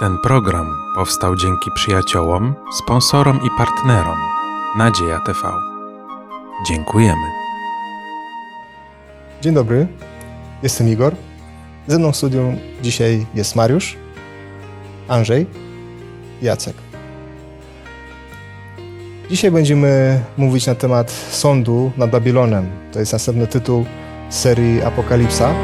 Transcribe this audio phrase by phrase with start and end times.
[0.00, 4.18] Ten program powstał dzięki przyjaciołom, sponsorom i partnerom
[4.78, 5.38] Nadzieja TV.
[6.68, 7.26] Dziękujemy.
[9.42, 9.86] Dzień dobry,
[10.62, 11.14] jestem Igor.
[11.86, 13.96] Ze mną w studium dzisiaj jest Mariusz,
[15.08, 15.46] Andrzej
[16.42, 16.74] Jacek.
[19.30, 22.70] Dzisiaj będziemy mówić na temat sądu nad Babilonem.
[22.92, 23.84] To jest następny tytuł
[24.30, 25.54] serii Apokalipsa.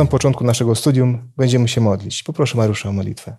[0.00, 2.22] Samym początku naszego studium będziemy się modlić.
[2.22, 3.36] Poproszę Mariusza o modlitwę.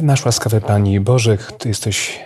[0.00, 2.20] Nasz łaskawy Panie Boże, Ty jesteś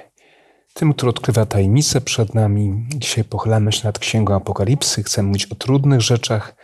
[0.75, 2.87] tym, który odkrywa tajemnice przed nami.
[2.97, 6.55] Dzisiaj pochylamy się nad Księgą Apokalipsy, chcemy mówić o trudnych rzeczach,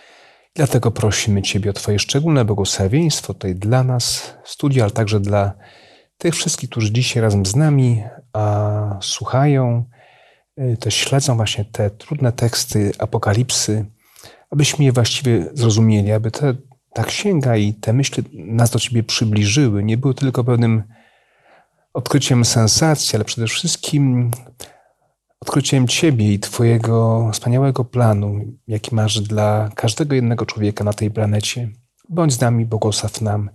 [0.54, 5.52] dlatego prosimy Ciebie o Twoje szczególne błogosławieństwo tutaj dla nas w studiu, ale także dla
[6.18, 8.04] tych wszystkich, którzy dzisiaj razem z nami
[9.01, 9.85] słuchają,
[10.60, 13.95] y, też śledzą właśnie te trudne teksty Apokalipsy,
[14.51, 16.55] abyśmy je właściwie zrozumieli, aby te,
[16.95, 20.82] ta księga i te myśli nas do Ciebie przybliżyły, nie były tylko pewnym
[21.95, 24.30] odkryciem sensacji, ale przede wszystkim
[25.41, 31.69] odkryciem Ciebie i Twojego wspaniałego planu, jaki masz dla każdego jednego człowieka na tej planecie.
[32.09, 33.51] Bądź z nami, błogosław nam,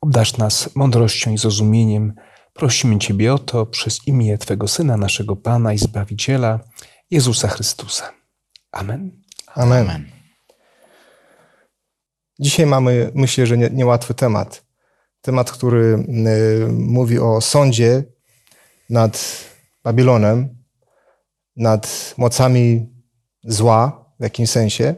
[0.00, 2.14] obdasz nas mądrością i zrozumieniem.
[2.52, 6.60] Prosimy Ciebie o to przez imię Twego Syna, naszego Pana i Zbawiciela,
[7.10, 8.12] Jezusa Chrystusa.
[8.72, 9.22] Amen.
[9.54, 10.15] Amen.
[12.38, 14.64] Dzisiaj mamy, myślę, że nie, niełatwy temat.
[15.20, 16.04] Temat, który
[16.68, 18.04] y, mówi o sądzie
[18.90, 19.44] nad
[19.84, 20.48] Babilonem,
[21.56, 22.92] nad mocami
[23.44, 24.94] zła w jakimś sensie,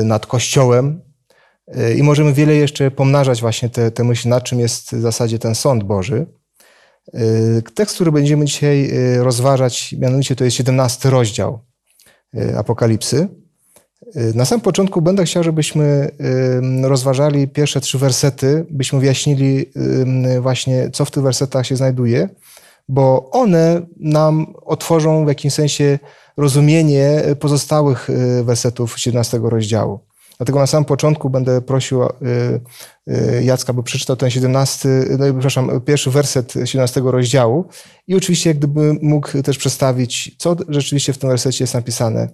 [0.00, 1.02] y, nad Kościołem.
[1.76, 5.38] Y, I możemy wiele jeszcze pomnażać właśnie te, te myśli, nad czym jest w zasadzie
[5.38, 6.26] ten sąd Boży.
[7.14, 11.64] Y, Tekst, który będziemy dzisiaj y, rozważać, mianowicie to jest 17 rozdział
[12.34, 13.28] y, Apokalipsy.
[14.16, 16.10] Y, Na samym początku będę chciał, żebyśmy
[16.82, 19.66] rozważali pierwsze trzy wersety, byśmy wyjaśnili
[20.40, 22.28] właśnie, co w tych wersetach się znajduje,
[22.88, 25.98] bo one nam otworzą w jakimś sensie
[26.36, 30.00] rozumienie pozostałych y, wersetów 17 rozdziału.
[30.36, 32.08] Dlatego na samym początku będę prosił y,
[33.42, 37.64] Jacka, by przeczytał ten 17, no, przepraszam, pierwszy werset 17 rozdziału
[38.06, 42.28] i oczywiście gdyby mógł też przedstawić, co rzeczywiście w tym wersecie jest napisane,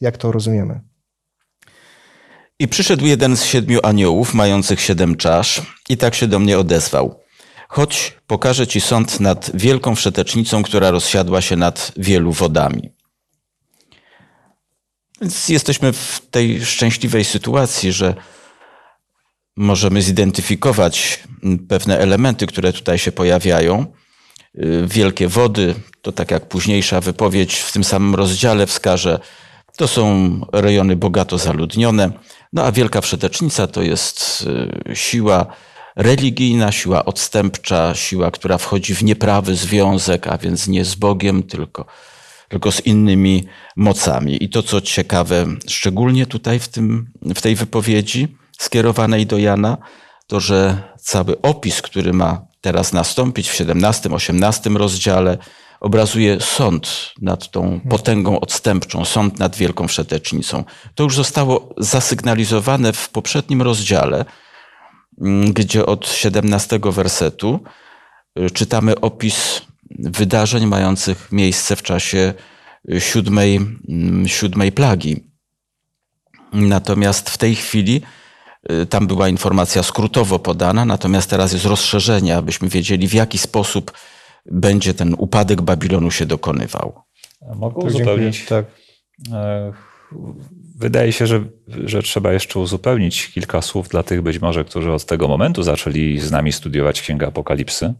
[0.00, 0.93] jak to rozumiemy.
[2.64, 7.20] I przyszedł jeden z siedmiu aniołów, mających siedem czasz, i tak się do mnie odezwał.
[7.68, 12.90] Chodź, pokażę ci sąd nad wielką wszetecznicą, która rozsiadła się nad wielu wodami.
[15.20, 18.14] Więc jesteśmy w tej szczęśliwej sytuacji, że
[19.56, 21.22] możemy zidentyfikować
[21.68, 23.86] pewne elementy, które tutaj się pojawiają.
[24.58, 29.20] Y, Wielkie wody, to tak jak późniejsza wypowiedź w tym samym rozdziale wskaże,
[29.76, 32.10] to są rejony bogato zaludnione.
[32.54, 34.46] No a wielka wszetecznica to jest
[34.90, 35.46] y, siła
[35.96, 41.86] religijna, siła odstępcza, siła, która wchodzi w nieprawy związek, a więc nie z Bogiem, tylko,
[42.48, 44.44] tylko z innymi mocami.
[44.44, 49.78] I to, co ciekawe, szczególnie tutaj w, tym, w tej wypowiedzi skierowanej do Jana,
[50.26, 55.38] to, że cały opis, który ma teraz nastąpić w 17, 18 rozdziale,
[55.84, 60.64] obrazuje sąd nad tą potęgą odstępczą, sąd nad wielką wszetecznicą.
[60.94, 64.24] To już zostało zasygnalizowane w poprzednim rozdziale,
[65.20, 67.60] mm, gdzie od 17 wersetu
[68.38, 72.34] y, czytamy opis wydarzeń mających miejsce w czasie
[72.92, 75.24] y, siódmej, mm, siódmej plagi.
[76.52, 78.02] Natomiast w tej chwili
[78.70, 83.92] y, tam była informacja skrótowo podana, natomiast teraz jest rozszerzenie, abyśmy wiedzieli, w jaki sposób
[84.46, 87.02] będzie ten upadek Babilonu się dokonywał.
[87.56, 88.44] Mogę Tak, uzupełnić.
[88.44, 88.64] Tak.
[89.32, 89.72] E,
[90.76, 95.04] Wydaje się, że, że trzeba jeszcze uzupełnić kilka słów dla tych być może, którzy od
[95.04, 97.94] tego momentu zaczęli z nami studiować Księgę Apokalipsy,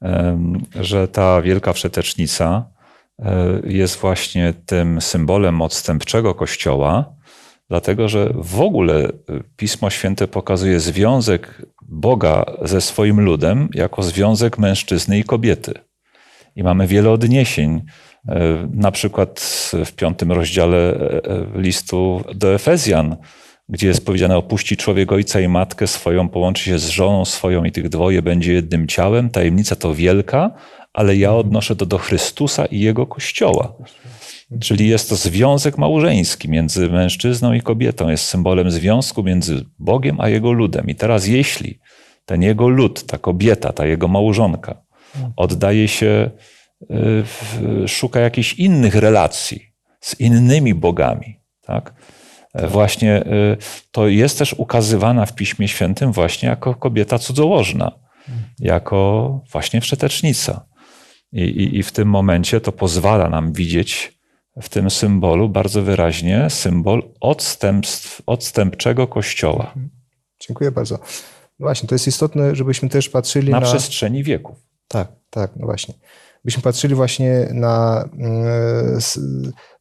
[0.00, 2.70] Em, że ta wielka wszetecznica
[3.18, 7.14] e, jest właśnie tym symbolem odstępczego Kościoła,
[7.70, 9.10] dlatego że w ogóle e,
[9.56, 15.74] Pismo Święte pokazuje związek Boga ze swoim ludem jako związek mężczyzny i kobiety.
[16.56, 17.82] I mamy wiele odniesień,
[18.28, 19.40] e, na przykład
[19.84, 21.20] w piątym rozdziale e,
[21.54, 23.16] listu do Efezjan,
[23.68, 27.72] gdzie jest powiedziane: Opuści człowiek ojca i matkę swoją, połączy się z żoną swoją, i
[27.72, 29.30] tych dwoje będzie jednym ciałem.
[29.30, 30.50] Tajemnica to wielka,
[30.92, 33.72] ale ja odnoszę to do Chrystusa i jego kościoła.
[34.60, 40.28] Czyli jest to związek małżeński między mężczyzną i kobietą, jest symbolem związku między Bogiem a
[40.28, 40.86] jego ludem.
[40.88, 41.78] I teraz, jeśli
[42.24, 44.82] ten jego lud, ta kobieta, ta jego małżonka,
[45.36, 46.30] oddaje się,
[47.84, 49.62] y, szuka jakichś innych relacji
[50.00, 51.40] z innymi bogami.
[51.62, 51.94] Tak?
[52.54, 53.56] E, Właśnie y,
[53.90, 57.92] to jest też ukazywana w Piśmie Świętym właśnie jako kobieta cudzołożna,
[58.58, 60.66] jako właśnie wszetecznica.
[61.32, 64.19] I, i, I w tym momencie to pozwala nam widzieć
[64.60, 69.74] w tym symbolu bardzo wyraźnie symbol odstępstw, odstępczego kościoła
[70.48, 70.94] Dziękuję bardzo.
[71.58, 73.66] No właśnie, to jest istotne, żebyśmy też patrzyli na na...
[73.66, 74.56] przestrzeni wieków.
[74.88, 75.94] Tak, tak, no właśnie.
[76.44, 79.00] Byśmy patrzyli właśnie na, mm,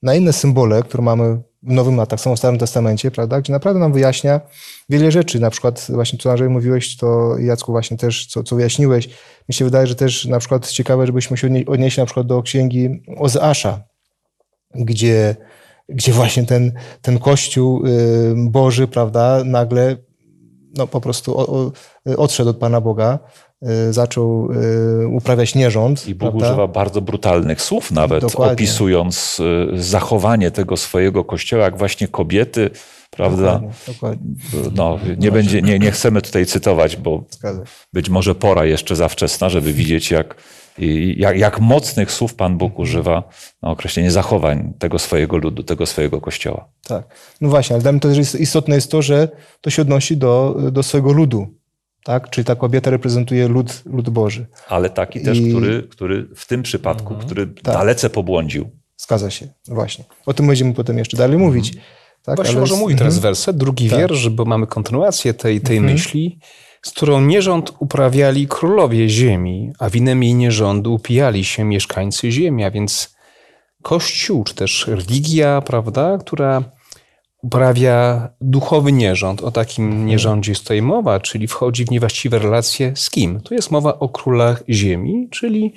[0.04, 3.54] na inne symbole, które mamy w Nowym, a tak samo w Starym Testamencie, prawda, gdzie
[3.54, 4.42] naprawdę nam wyjaśnia
[4.90, 5.40] wiele rzeczy.
[5.40, 9.10] Na przykład właśnie co Andrzej mówiłeś, to Jacku właśnie też, co, co wyjaśniłeś.
[9.50, 12.42] Mi się wydaje, że też na przykład ciekawe, żebyśmy się odnie- odnieśli na przykład do
[12.42, 13.84] księgi Ozeasza,
[14.76, 15.36] gdzie,
[15.90, 16.72] gdzie właśnie ten,
[17.02, 17.92] ten Kościół y,
[18.36, 19.98] Boży, prawda, nagle
[20.78, 21.72] no, po prostu o, o,
[22.18, 23.20] odszedł od Pana Boga,
[23.90, 26.08] y, zaczął y, uprawiać nierząd.
[26.08, 26.48] I Bóg prawda?
[26.48, 28.54] używa bardzo brutalnych słów nawet, Dokładnie.
[28.54, 29.42] opisując
[29.74, 32.70] zachowanie tego swojego kościoła, jak właśnie kobiety,
[33.10, 33.54] prawda?
[33.54, 34.36] Dokładnie, dokładnie.
[34.76, 37.24] No, nie, będzie, nie, nie chcemy tutaj cytować, bo
[37.94, 40.36] być może pora jeszcze za wczesna, żeby widzieć, jak,
[40.82, 43.24] i- jak, jak mocnych słów Pan Bóg używa
[43.62, 46.70] na określenie zachowań tego swojego ludu, tego swojego kościoła.
[46.88, 47.08] Tak.
[47.42, 49.30] No właśnie, ale dla mnie też jest, istotne jest to, że
[49.62, 51.48] to się odnosi do, do swojego ludu.
[52.04, 52.30] Tak?
[52.30, 54.46] Czyli ta kobieta reprezentuje lud, lud Boży.
[54.70, 57.64] Ale taki też, I- który, który w tym przypadku, który Tak.
[57.76, 58.70] dalece pobłądził.
[58.98, 59.48] Zgadza się.
[59.68, 60.06] No właśnie.
[60.26, 61.74] O tym będziemy potem jeszcze dalej mówić.
[62.24, 62.36] Tak?
[62.36, 63.32] Właśnie Ale może mówi teraz Mhm.
[63.34, 64.00] werset, drugi Tak.
[64.00, 66.40] wiersz, bo mamy kontynuację tej, tej myśli,
[66.82, 72.72] z którą nierząd uprawiali królowie ziemi, a winem jej nierządu upijali się mieszkańcy ziemi, a
[72.72, 73.20] więc
[73.82, 76.64] Kościół, czy też religia, prawda, która
[77.42, 79.42] uprawia duchowy nierząd.
[79.42, 83.42] O takim nierządzie jest tutaj mowa, czyli wchodzi w niewłaściwe relacje z kim?
[83.42, 85.74] Tu jest mowa o królach ziemi, czyli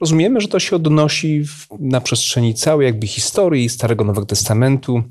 [0.00, 5.02] rozumiemy, że to się odnosi w, na przestrzeni całej jakby historii Starego Nowego Testamentu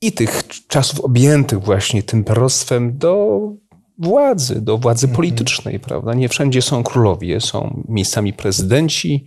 [0.00, 3.38] i tych czasów objętych właśnie tym perostwem do
[3.98, 6.14] władzy, do władzy politycznej, prawda?
[6.14, 9.24] Nie wszędzie są królowie, są miejscami prezydenci,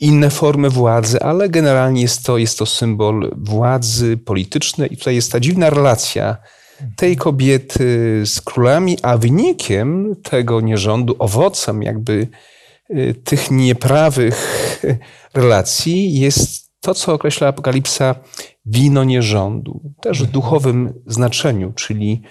[0.00, 5.32] inne formy władzy, ale generalnie jest to, jest to symbol władzy politycznej i tutaj jest
[5.32, 6.36] ta dziwna relacja
[6.96, 12.28] tej kobiety z królami, a wynikiem tego nierządu, owocem jakby
[12.90, 14.78] y, tych nieprawych
[15.34, 18.14] relacji jest to, co określa Apokalipsa
[18.66, 22.22] wino nierządu, też w duchowym znaczeniu, czyli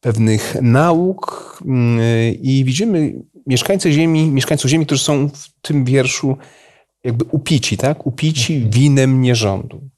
[0.00, 2.00] pewnych nauk mm,
[2.42, 3.12] i widzimy
[3.46, 6.36] mieszkańcy ziemi, mieszkańców ziemi, którzy są w tym wierszu
[7.04, 8.06] jakby upici, tak?
[8.06, 9.90] Upici winem nierządu.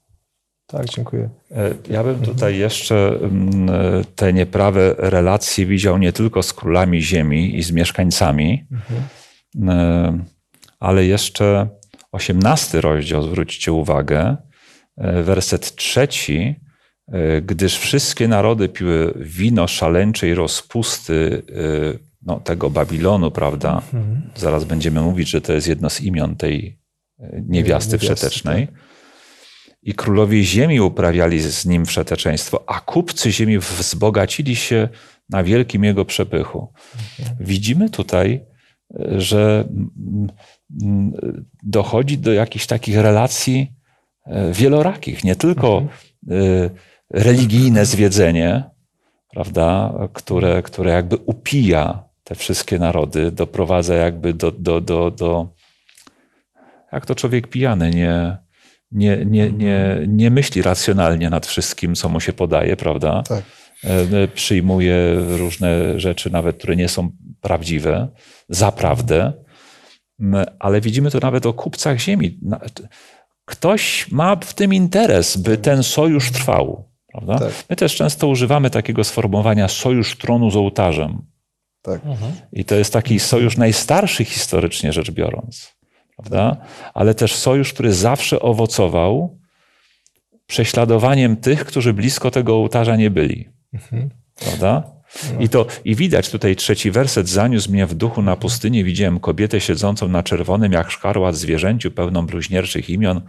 [0.67, 1.29] Tak, dziękuję.
[1.51, 3.69] E, Ja bym tutaj jeszcze mm,
[4.15, 8.65] te nieprawe relacje widział nie tylko z królami ziemi i z mieszkańcami,
[9.67, 10.19] e,
[10.79, 11.69] ale jeszcze
[12.11, 14.37] osiemnasty rozdział, zwróćcie uwagę,
[14.97, 16.55] e, werset trzeci,
[17.41, 23.81] gdyż wszystkie narody piły wino szaleńczej rozpusty e, no, tego Babilonu, prawda?
[24.35, 26.79] Zaraz będziemy mówić, że to jest jedno z imion tej
[27.19, 28.67] e, niewiasty wszetecznej.
[29.81, 34.89] I królowie ziemi uprawiali z nim wszeteczeństwo, a kupcy ziemi wzbogacili się
[35.29, 36.73] na wielkim jego przepychu.
[37.39, 38.41] Widzimy tutaj,
[38.99, 40.29] e, że mm,
[40.83, 43.71] mm, dochodzi do jakichś takich relacji
[44.25, 45.87] e, wielorakich, nie tylko
[46.31, 46.69] e,
[47.13, 48.63] religijne zwiedzenie,
[49.29, 55.47] prawda, które, które jakby upija te wszystkie narody, doprowadza jakby do, do, do, do
[56.91, 58.37] jak to człowiek pijany, nie,
[58.91, 63.23] nie, nie, nie, nie myśli racjonalnie nad wszystkim, co mu się podaje, prawda?
[63.23, 63.43] Tak.
[63.83, 68.07] E, Przyjmuje różne rzeczy, nawet które nie są prawdziwe,
[68.49, 69.33] za prawdę.
[70.59, 72.39] Ale widzimy to nawet o kupcach ziemi.
[73.45, 76.92] Ktoś ma w tym interes, by ten sojusz trwał.
[77.13, 77.39] Prawda?
[77.39, 77.53] Tak.
[77.69, 81.21] My też często używamy takiego sformułowania sojusz tronu z ołtarzem.
[81.81, 82.01] Tak.
[82.53, 85.75] I to jest taki sojusz najstarszy historycznie rzecz biorąc.
[86.17, 86.57] Prawda?
[86.93, 89.39] Ale też sojusz, który zawsze owocował
[90.45, 93.49] prześladowaniem tych, którzy blisko tego ołtarza nie byli.
[94.35, 94.83] Prawda?
[95.39, 97.29] I, to, I widać tutaj trzeci werset.
[97.29, 98.83] Zaniósł mnie w duchu na pustynię.
[98.83, 103.21] Widziałem kobietę siedzącą na czerwonym, jak szkarłat zwierzęciu, pełną bluźnierczych imion,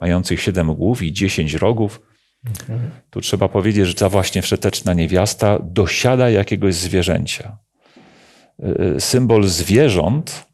[0.00, 2.00] mających siedem głów i dziesięć rogów.
[3.10, 7.58] Tu trzeba powiedzieć, że ta właśnie wszeteczna niewiasta dosiada jakiegoś zwierzęcia.
[8.96, 10.46] Y, Symbol zwierząt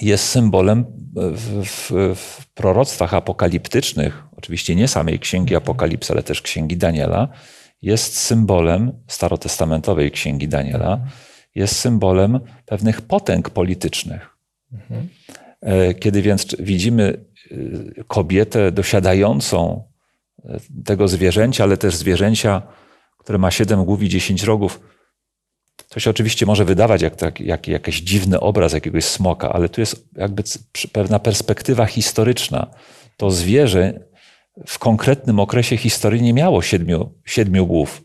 [0.00, 6.76] jest symbolem w, w, w proroctwach apokaliptycznych, oczywiście nie samej księgi Apokalipsy, ale też księgi
[6.76, 7.28] Daniela,
[7.82, 11.00] jest symbolem starotestamentowej księgi Daniela,
[11.54, 14.36] jest symbolem pewnych potęg politycznych.
[15.60, 19.89] E, Kiedy więc widzimy e, kobietę dosiadającą
[20.84, 22.62] tego zwierzęcia, ale też zwierzęcia,
[23.18, 24.80] które ma siedem głów i dziesięć rogów,
[25.88, 29.80] to się oczywiście może wydawać jak, tak, jak jakiś dziwny obraz jakiegoś smoka, ale tu
[29.80, 30.42] jest jakby
[30.92, 32.66] pewna perspektywa historyczna.
[33.16, 34.00] To zwierzę
[34.66, 38.02] w konkretnym okresie historii nie miało siedmiu, siedmiu głów.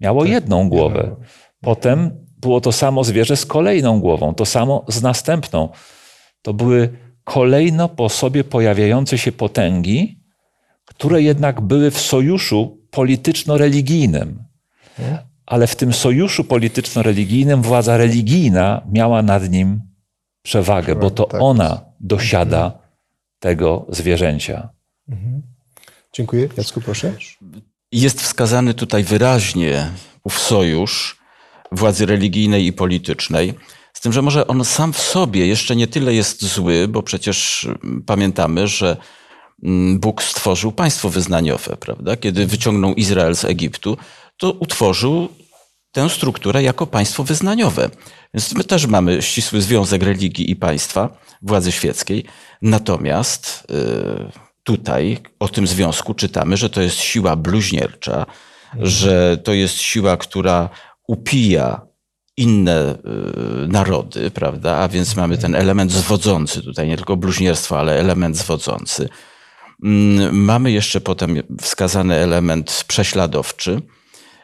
[0.00, 1.16] Miało jedną głowę.
[1.60, 5.68] Potem było to samo zwierzę z kolejną głową, to samo z następną.
[6.42, 10.23] To były kolejno po sobie pojawiające się potęgi,
[10.94, 14.44] które jednak były w sojuszu polityczno-religijnym.
[15.46, 19.80] Ale w tym sojuszu polityczno-religijnym władza religijna miała nad nim
[20.42, 22.78] przewagę, bo to tak ona dosiada
[23.38, 24.68] tego zwierzęcia.
[26.12, 26.48] Dziękuję.
[26.56, 27.12] Jacku, proszę.
[27.92, 29.90] Jest wskazany tutaj wyraźnie
[30.24, 31.18] ów sojusz
[31.72, 33.54] władzy religijnej i politycznej.
[33.92, 37.64] Z tym, że może on sam w sobie jeszcze nie tyle jest zły, bo przecież
[37.64, 38.96] mm, pamiętamy, że
[39.94, 42.16] Bóg stworzył państwo wyznaniowe, prawda?
[42.16, 43.96] Kiedy wyciągnął Izrael z Egiptu,
[44.36, 45.28] to utworzył
[45.92, 47.90] tę strukturę jako państwo wyznaniowe.
[48.34, 52.24] Więc my też mamy ścisły związek religii i państwa, władzy świeckiej.
[52.62, 58.26] Natomiast y, tutaj o tym związku czytamy, że to jest siła bluźniercza,
[58.78, 60.68] że to jest siła, która
[61.08, 61.80] upija
[62.36, 64.76] inne y, narody, prawda?
[64.76, 69.08] A więc mamy ten element zwodzący tutaj, nie tylko bluźnierstwo, ale element zwodzący.
[69.84, 73.82] Mm, Mamy jeszcze potem wskazany element prześladowczy,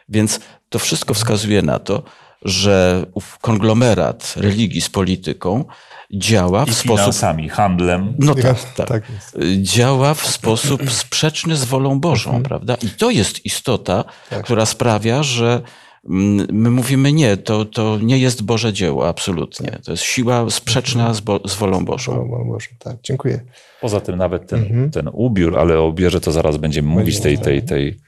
[0.08, 2.02] więc to wszystko wskazuje na to,
[2.44, 3.06] że
[3.40, 5.64] konglomerat religii z polityką
[6.12, 6.98] działa I w sposób.
[6.98, 8.14] finansami, handlem.
[8.18, 8.88] No tak, tak.
[8.88, 9.38] Tak jest.
[9.62, 12.74] Działa w sposób sprzeczny z wolą Bożą, prawda?
[12.82, 14.04] I to jest istota,
[14.44, 15.60] która sprawia, że
[16.04, 19.78] my mówimy nie, to, to nie jest Boże dzieło, absolutnie.
[19.84, 22.32] To jest siła sprzeczna z, bo, z wolą Bożą.
[22.32, 23.40] O, Boże, tak, dziękuję.
[23.80, 27.62] Poza tym nawet ten, ten ubiór, ale o ubierze to zaraz będziemy mówić tej, tej,
[27.62, 28.00] tej,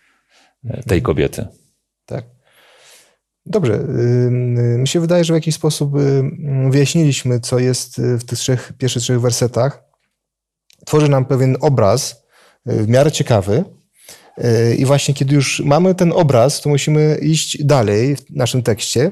[0.87, 1.46] tej kobiety.
[2.06, 2.25] Tak.
[3.46, 3.75] Dobrze.
[3.75, 8.38] ym, Mi się wydaje, że w jakiś sposób ym, wyjaśniliśmy, co jest y, w tych
[8.38, 9.84] trzech, pierwszych trzech wersetach.
[10.87, 12.25] Tworzy nam pewien obraz,
[12.70, 13.64] y, w miarę ciekawy.
[14.38, 19.10] Y, I właśnie kiedy już mamy ten obraz, to musimy iść dalej w naszym tekście.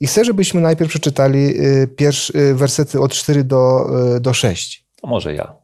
[0.00, 3.86] I chcę, żebyśmy najpierw przeczytali y, pierwsze y, wersety od 4 do,
[4.20, 4.84] do 6.
[5.00, 5.56] To może ja.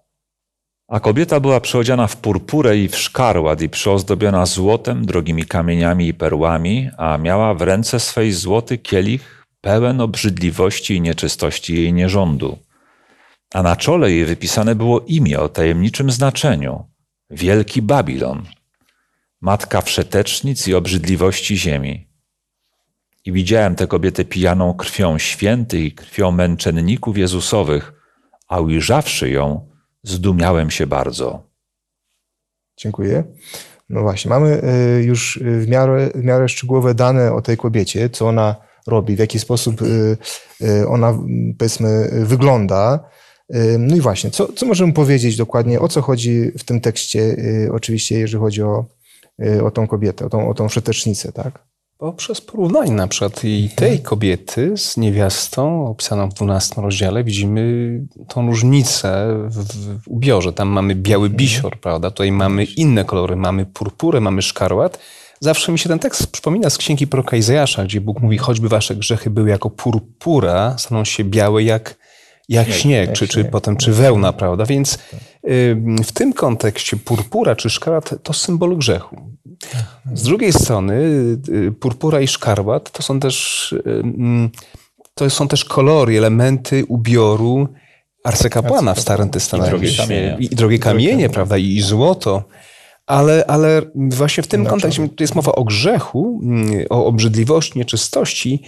[0.89, 6.15] A kobieta była przyodziana w purpurę i w szkarłat i przyozdobiona złotem, drogimi kamieniami i
[6.15, 12.59] perłami, a miała w ręce swej złoty kielich pełen obrzydliwości i nieczystości jej nierządu.
[13.55, 16.85] A na czole jej wypisane było imię o tajemniczym znaczeniu–
[17.31, 18.43] Wielki Babilon,
[19.41, 22.11] matka wszetecznic i obrzydliwości ziemi.
[23.25, 27.93] I widziałem tę kobietę pijaną krwią świętych i krwią męczenników Jezusowych,
[28.49, 29.69] a ujrzawszy ją,
[30.03, 31.51] zdumiałem się bardzo.
[32.77, 33.25] Dziękuję.
[33.89, 34.63] No właśnie, mamy
[34.99, 38.57] y, już w miarę, w miarę szczegółowe dane o tej kobiecie, co ona
[38.87, 40.17] robi, w jaki sposób y,
[40.63, 41.19] y, ona,
[41.59, 43.11] powiedzmy, wygląda.
[43.79, 47.37] No i właśnie, co, co możemy powiedzieć dokładnie, o co chodzi w tym tekście,
[47.73, 48.85] oczywiście, jeżeli chodzi o,
[49.65, 51.71] o tą kobietę, o tą, o tą wszetecznicę, tak?
[52.01, 57.93] Poprzez porównanie na przykład i tej kobiety z niewiastą opisaną w 12 rozdziale widzimy
[58.29, 59.65] tą różnicę w,
[60.03, 60.53] w ubiorze.
[60.53, 62.11] Tam mamy biały bisior, prawda?
[62.11, 63.37] Tutaj mamy inne kolory.
[63.37, 64.99] Mamy purpurę, mamy szkarłat.
[65.41, 68.97] Zawsze mi się ten tekst przypomina z księgi proroka Izajasza, gdzie Bóg mówi, choćby wasze
[68.97, 71.97] grzechy były jako purpura, staną się białe jak,
[72.49, 74.65] jak śnieg, czy, czy potem czy wełna, prawda?
[74.67, 74.99] Więc
[76.05, 79.30] w tym kontekście purpura czy szkarłat to symbol grzechu.
[80.15, 80.95] Z drugiej strony
[81.49, 84.51] y, purpura i szkarłat to są też, ym,
[85.15, 87.69] to są też kolory, elementy ubioru
[88.25, 89.71] arcykapłana w Starym Testamencie.
[89.71, 90.37] drogie kamienie.
[90.41, 91.57] I, i drogie kamienie, prawda?
[91.57, 92.45] I, i złoto.
[93.07, 98.63] Ale, ale właśnie w tym kontekście, tu jest mowa o grzechu, mm, o obrzydliwości, nieczystości.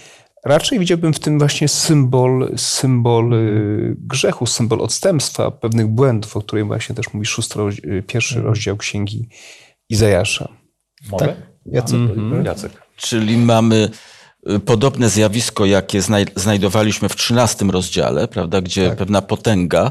[0.45, 6.67] Raczej widziałbym w tym właśnie symbol, symbol y, grzechu, symbol odstępstwa, pewnych błędów, o których
[6.67, 9.29] właśnie też mówi szósty, y, pierwszy rozdział księgi
[9.89, 10.62] Izajasza.
[11.11, 11.35] Mogę?
[11.67, 11.99] Jacek?
[12.45, 12.73] Jacek.
[12.97, 13.89] Czyli mamy
[14.51, 19.91] y, podobne zjawisko, jakie znaj- znajdowaliśmy w 13 rozdziale, prawda, gdzie pewna potęga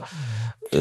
[0.73, 0.77] y,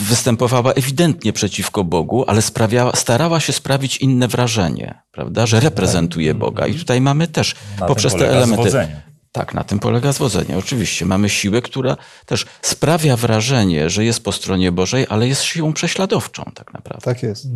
[0.00, 6.66] występowała ewidentnie przeciwko Bogu, ale sprawiała, starała się sprawić inne wrażenie, prawda, że reprezentuje Boga.
[6.66, 8.54] I tutaj mamy też Na poprzez te elementy.
[8.54, 9.02] zwodzenie.
[9.34, 10.58] Tak, na tym polega zwodzenie.
[10.58, 15.72] Oczywiście mamy siłę, która też sprawia wrażenie, że jest po stronie Bożej, ale jest siłą
[15.72, 17.04] prześladowczą tak naprawdę.
[17.04, 17.46] Tak jest.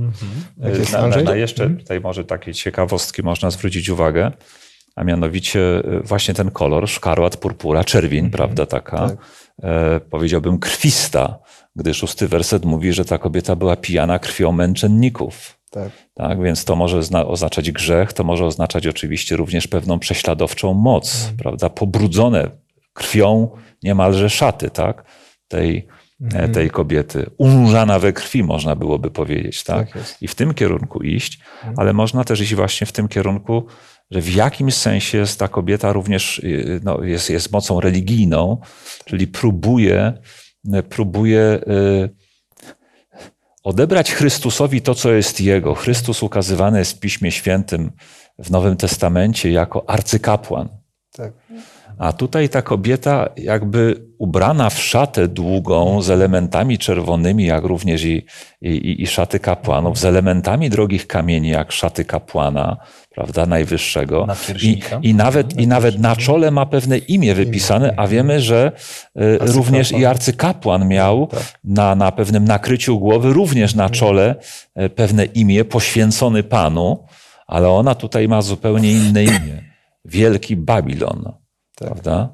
[0.63, 0.93] Tak jest.
[0.93, 4.33] Na, na, na jeszcze tutaj może takie ciekawostki można zwrócić uwagę.
[4.97, 9.17] a mianowicie e, właśnie ten kolor, szkarłat, purpura, czerwień, prawda, taka, tak.
[9.63, 11.39] e, powiedziałbym krwista,
[11.77, 15.58] gdy szósty werset mówi, że ta kobieta była pijana krwią męczenników.
[15.71, 15.93] Tak.
[16.15, 21.33] Tak, więc to może zna- oznaczać grzech, to może oznaczać oczywiście również pewną prześladowczą moc,
[21.39, 21.71] prawda?
[21.71, 22.51] Pobrudzone
[22.93, 23.51] krwią
[23.83, 25.05] niemalże szaty, tak?
[25.49, 25.89] Tej,
[26.35, 27.31] e, tej kobiety.
[27.39, 29.93] Unurzana we krwi, można byłoby powiedzieć, tak?
[29.93, 30.15] Tak.
[30.21, 31.39] I w tym kierunku iść,
[31.77, 33.67] ale można też iść właśnie w tym kierunku,
[34.11, 38.61] że w jakimś sensie jest ta kobieta również y, no, jest, jest mocą religijną,
[39.05, 40.13] czyli próbuje,
[40.89, 42.11] próbuje y,
[43.69, 45.75] odebrać Chrystusowi to, co jest Jego.
[45.75, 47.93] Chrystus ukazywany jest w Piśmie Świętym
[48.39, 50.69] w Nowym Testamencie jako arcykapłan.
[51.13, 51.33] Tak.
[51.99, 58.25] A tutaj ta kobieta, jakby ubrana w szatę długą z elementami czerwonymi, jak również i,
[58.62, 62.76] i, i szaty kapłanów, z elementami drogich kamieni, jak szaty kapłana,
[63.11, 64.26] prawda, najwyższego.
[64.62, 68.73] I, i, nawet, I nawet na czole ma pewne imię wypisane, a wiemy, że
[69.17, 71.28] y, również i arcykapłan miał
[71.64, 74.35] na, na pewnym nakryciu głowy, również na czole
[74.81, 77.05] y, pewne imię poświęcony Panu,
[77.47, 79.62] ale ona tutaj ma zupełnie inne imię.
[80.05, 81.33] Wielki Babilon.
[81.79, 82.29] Prawda?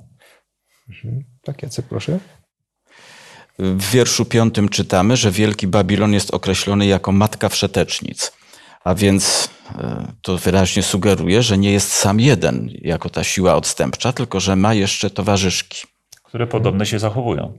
[1.42, 2.18] Tak, Jacek, proszę.
[3.58, 8.32] W wierszu piątym czytamy, że Wielki Babilon jest określony jako matka wszetecznic.
[8.84, 9.48] A więc
[9.78, 14.56] e, to wyraźnie sugeruje, że nie jest sam jeden jako ta siła odstępcza, tylko że
[14.56, 15.86] ma jeszcze towarzyszki.
[16.22, 17.58] Które podobne się zachowują.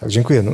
[0.00, 0.42] Tak, dziękuję.
[0.42, 0.52] No,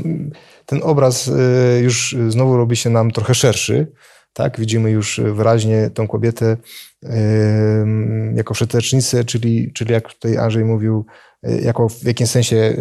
[0.66, 3.92] ten obraz y, już znowu robi się nam trochę szerszy.
[4.32, 6.56] Tak, widzimy już wyraźnie tą kobietę
[8.34, 11.06] jako wszetecznicę, czyli, czyli jak tutaj Andrzej mówił,
[11.48, 12.76] y, jako w jakimś sensie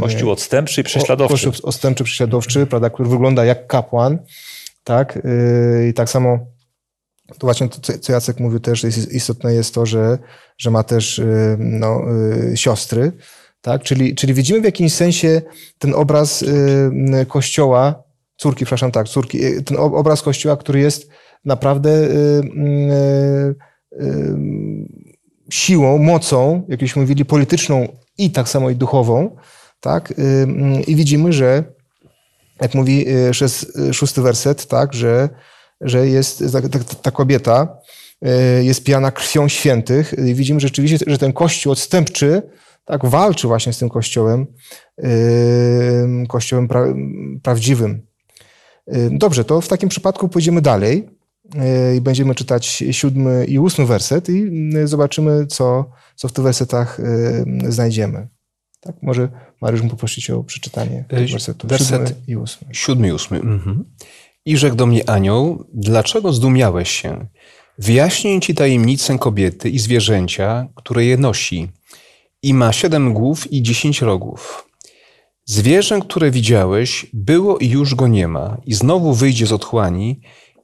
[0.00, 1.32] Kościół odstępczy i prześladowczy.
[1.32, 4.18] Kościół odstępczy, prześladowczy, prawda, który wygląda jak kapłan.
[4.84, 6.38] Tak, y, i tak samo
[7.38, 10.18] to właśnie to, co- Jacek mówił też jest istotne jest to, że,
[10.58, 12.00] że ma też y, no,
[12.54, 13.12] siostry,
[13.60, 13.82] tak?
[13.82, 15.42] Czyli, czyli widzimy w jakimś sensie
[15.78, 16.44] ten obraz
[17.28, 18.02] kościoła,
[18.36, 21.08] córki, przepraszam, tak, córki, ten ob- obraz kościoła, który jest
[21.44, 23.54] naprawdę y, y,
[23.92, 24.36] y,
[25.50, 29.36] siłą, mocą, jak już mówili, polityczną i tak samo i duchową,
[29.80, 30.14] tak?
[30.86, 31.64] I widzimy, że
[32.60, 33.06] jak mówi
[33.92, 35.28] szósty werset, tak, że,
[35.80, 37.78] że jest ta, ta, ta kobieta
[38.60, 40.14] jest pijana krwią świętych.
[40.26, 42.42] I widzimy rzeczywiście, że ten kościół odstępczy
[42.84, 44.46] tak walczy właśnie z tym kościołem,
[46.28, 46.84] kościołem pra,
[47.42, 48.06] prawdziwym.
[49.10, 51.19] Dobrze, to w takim przypadku pójdziemy dalej
[51.96, 54.42] i będziemy czytać siódmy i ósmy werset i
[54.76, 58.28] y, zobaczymy, co, co w tych wersetach y, znajdziemy.
[58.80, 59.28] Tak, może
[59.62, 61.70] Mariusz mógł poprosić o przeczytanie wersetów.
[61.70, 62.68] werset- Siódmy i ósmy.
[62.72, 63.36] Siódmy i ósmy.
[63.40, 63.84] Mhm.
[64.44, 67.26] I rzekł do mnie anioł, dlaczego zdumiałeś się?
[67.78, 71.68] Wyjaśnię ci tajemnicę kobiety i zwierzęcia, które je nosi.
[72.42, 74.66] I ma siedem głów i dziesięć rogów.
[75.44, 80.20] Zwierzę, które widziałeś, było i już go nie ma, i znowu wyjdzie z otchłani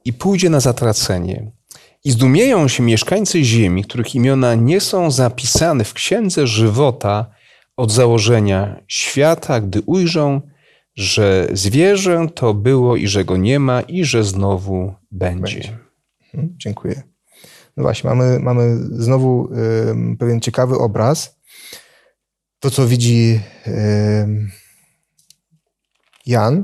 [0.07, 1.51] i pójdzie na zatracenie.
[2.03, 7.31] I zdumieją się mieszkańcy ziemi, których imiona nie są zapisane w księdze żywota
[7.77, 10.41] od założenia świata, gdy ujrzą,
[10.95, 15.55] że zwierzę to było i że go nie ma i że znowu będzie.
[15.55, 15.77] Będzie.
[16.33, 17.01] Mhm, Dziękuję.
[17.77, 19.49] No właśnie, mamy, mamy znowu
[19.89, 21.39] ym, pewien ciekawy obraz.
[22.59, 24.51] To, co widzi ym,
[26.25, 26.63] Jan.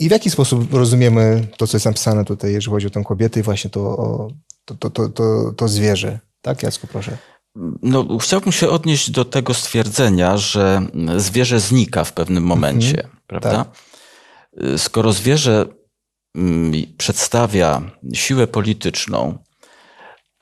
[0.00, 3.40] I w jaki sposób rozumiemy to, co jest napisane tutaj, jeżeli chodzi o tę kobietę
[3.40, 4.28] i właśnie to, o,
[4.64, 6.18] to, to, to, to, to zwierzę.
[6.42, 7.18] Tak, Jacku, proszę.
[7.82, 10.82] No, chciałbym się odnieść do tego stwierdzenia, że
[11.16, 13.64] zwierzę znika w pewnym momencie, prawda?
[14.62, 15.66] Y, Skoro zwierzę
[16.36, 17.82] mm, przedstawia
[18.14, 19.38] siłę polityczną,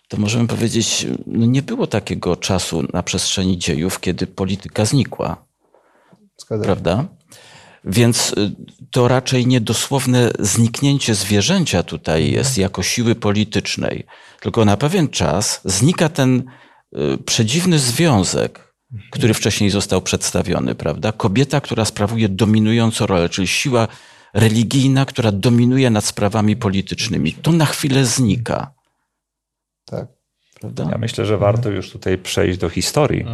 [0.08, 5.44] to możemy powiedzieć, no nie było takiego czasu na przestrzeni dziejów, kiedy polityka znikła,
[6.38, 6.64] Zgadzam się.
[6.64, 7.04] prawda?
[7.84, 8.50] Więc y,
[8.90, 14.06] to raczej nie dosłowne zniknięcie zwierzęcia tutaj jest jako siły politycznej,
[14.40, 16.42] tylko na pewien czas znika ten
[16.96, 18.74] y, przedziwny związek,
[19.10, 21.12] który wcześniej został przedstawiony, prawda?
[21.12, 23.88] Kobieta, która sprawuje dominującą rolę, czyli siła
[24.34, 27.32] religijna, która dominuje nad sprawami politycznymi.
[27.32, 28.74] To na chwilę znika,
[29.84, 30.06] Tak.
[30.60, 30.88] prawda?
[30.90, 33.24] Ja myślę, że warto już tutaj przejść do historii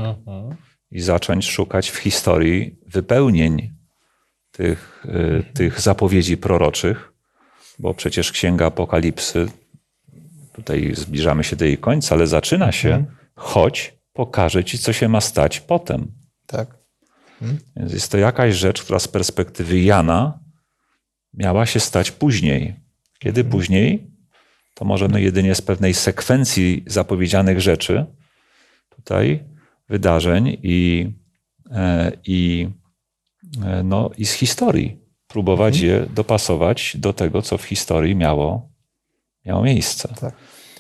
[0.91, 3.75] i zacząć szukać w historii wypełnień
[4.57, 7.13] tych, y, tych zapowiedzi proroczych,
[7.79, 9.47] bo przecież Księga Apokalipsy,
[10.53, 15.21] tutaj zbliżamy się do jej końca, ale zaczyna się, choć pokaże ci, co się ma
[15.21, 16.13] stać potem.
[16.47, 16.77] Tak.
[17.77, 20.39] Więc jest to jakaś rzecz, która z perspektywy Jana
[21.35, 22.75] miała się stać później.
[23.19, 24.15] Kiedy później?
[24.75, 28.07] to możemy jedynie z pewnej sekwencji zapowiedzianych rzeczy,
[28.97, 29.45] tutaj
[29.89, 31.11] wydarzeń i,
[31.71, 32.69] e, i,
[33.85, 38.71] no, i z historii próbować je dopasować do tego, co w historii miało,
[39.45, 40.15] miało miejsce.
[40.21, 40.35] Tak.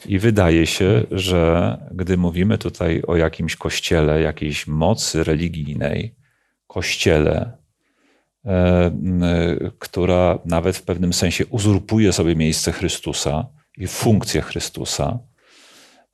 [0.06, 6.14] I wydaje się, że gdy mówimy tutaj o jakimś kościele, jakiejś mocy religijnej,
[6.66, 7.58] kościele,
[8.44, 9.22] e, m,
[9.78, 13.46] która nawet w pewnym sensie uzurpuje sobie miejsce Chrystusa
[13.76, 15.18] i funkcję Chrystusa,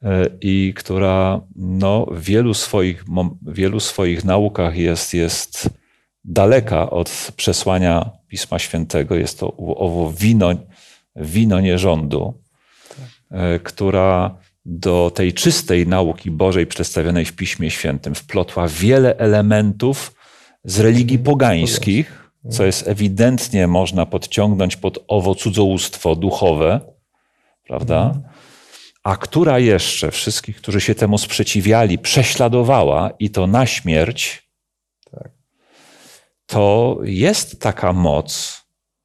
[0.02, 3.04] e, i która no, w wielu swoich,
[3.42, 5.79] wielu swoich naukach jest, jest
[6.24, 9.14] daleka od przesłania Pisma Świętego.
[9.14, 10.50] Jest to owo wino,
[11.16, 12.42] wino nierządu,
[13.30, 20.14] e, która do tej czystej nauki Bożej przedstawionej w Piśmie Świętym wplotła wiele elementów
[20.64, 26.80] z religii pogańskich, co jest ewidentnie można podciągnąć pod owo cudzołóstwo duchowe,
[27.66, 28.14] prawda?
[29.02, 34.49] A która jeszcze wszystkich, którzy się temu sprzeciwiali, prześladowała i to na śmierć,
[36.50, 38.60] to jest taka moc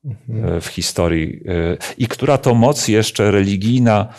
[0.06, 4.14] e, w historii e, i która to moc jeszcze religijna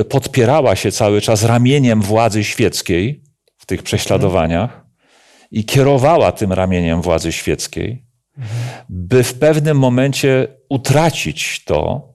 [0.00, 3.22] e, podpierała się cały czas ramieniem władzy świeckiej
[3.56, 4.86] w tych prześladowaniach
[5.50, 8.06] i kierowała tym ramieniem władzy świeckiej,
[8.88, 12.08] by w pewnym momencie utracić to,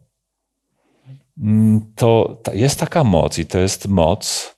[1.42, 4.56] mm, to jest taka moc i to jest moc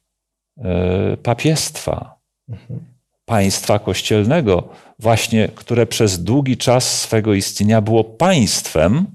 [1.24, 2.20] papiestwa,
[3.34, 4.69] państwa kościelnego,
[5.00, 9.06] właśnie, które przez długi czas swego istnienia było państwem,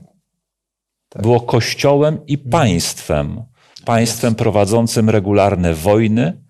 [1.23, 3.43] było kościołem i państwem.
[3.85, 6.43] Państwem prowadzącym regularne wojny,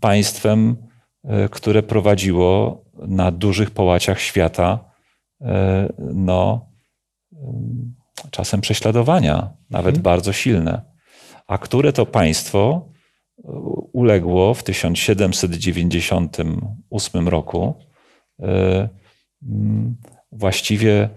[0.00, 0.76] państwem,
[1.24, 4.78] e, które prowadziło na dużych połaciach świata
[5.40, 6.66] e, no,
[7.32, 7.94] em,
[8.30, 10.82] czasem prześladowania, nawet bardzo silne,
[11.46, 12.91] a które to państwo
[13.92, 17.74] uległo w 1798 roku
[18.42, 18.88] e,
[19.42, 19.96] mm,
[20.32, 21.08] właściwie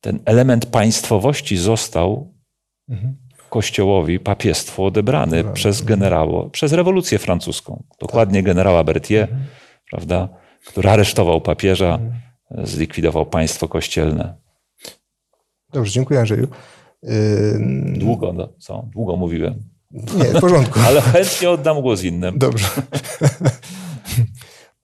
[0.00, 2.34] ten element państwowości został
[3.50, 7.82] kościołowi, papiestwu odebrany przez generało, przez rewolucję francuską.
[8.00, 9.28] Dokładnie generała Berthier,
[9.90, 10.28] prawda,
[10.66, 11.98] który aresztował papieża,
[12.50, 14.34] e, zlikwidował państwo kościelne.
[15.72, 16.48] Dobrze, dziękuję Andrzeju.
[17.54, 18.88] Ym, Długo, no, co?
[18.92, 19.71] Długo mówiłem.
[19.92, 20.80] Nie, w porządku.
[20.86, 22.38] Ale chętnie oddam głos innym.
[22.38, 22.68] Dobrze.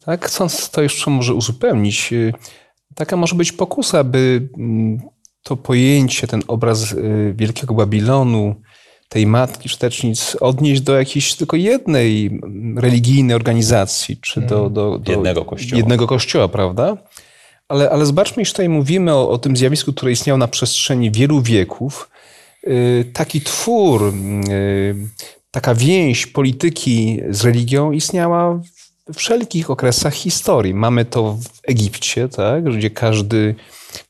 [0.05, 2.33] Tak, chcąc to jeszcze może uzupełnić, y,
[2.95, 5.01] taka może być pokusa, by mm,
[5.43, 8.55] to pojęcie, ten obraz y, Wielkiego Babilonu,
[9.09, 15.13] tej matki czytecznic odnieść do jakiejś tylko jednej mm, religijnej organizacji, czy do, do, do
[15.13, 15.79] Jednego kościoła.
[15.79, 16.97] jednego kościoła, prawda?
[17.69, 21.43] Ale, ale zobaczmy, że tutaj mówimy o, o tym zjawisku, które istniało na przestrzeni wielu
[21.43, 22.11] wieków.
[22.67, 24.13] Y, Taki twór,
[24.51, 24.95] y,
[25.51, 28.61] taka więź polityki z religią istniała
[29.07, 30.75] we wszelkich okresach historii.
[30.75, 33.55] Mamy to w Egipcie, tak, gdzie każdy,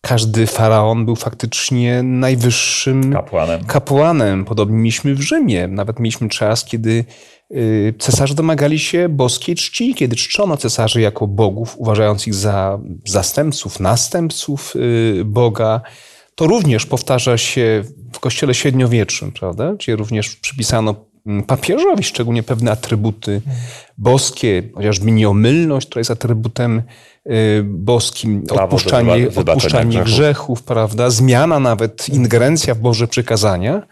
[0.00, 3.64] każdy faraon był faktycznie najwyższym Kapłanem.
[3.64, 4.44] kapłanem.
[4.44, 5.68] Podobnie mieliśmy w Rzymie.
[5.68, 7.04] Nawet mieliśmy czas, kiedy
[7.50, 13.80] y, cesarze domagali się boskiej czci, kiedy czczono cesarzy jako bogów, uważając ich za zastępców,
[13.80, 14.74] następców
[15.24, 15.80] Boga.
[16.34, 19.74] To również powtarza się w kościele średniowiecznym, prawda?
[19.74, 20.94] Gdzie również przypisano
[21.26, 23.42] mm, papieżowi szczególnie pewne atrybuty
[23.98, 26.82] boskie, chociażby nieomylność, która jest atrybutem
[27.64, 30.06] boskim, Prawo odpuszczanie, wyba- odpuszczanie grzechów.
[30.14, 31.10] grzechów, prawda?
[31.10, 33.82] Zmiana nawet, ingerencja w Boże przykazania.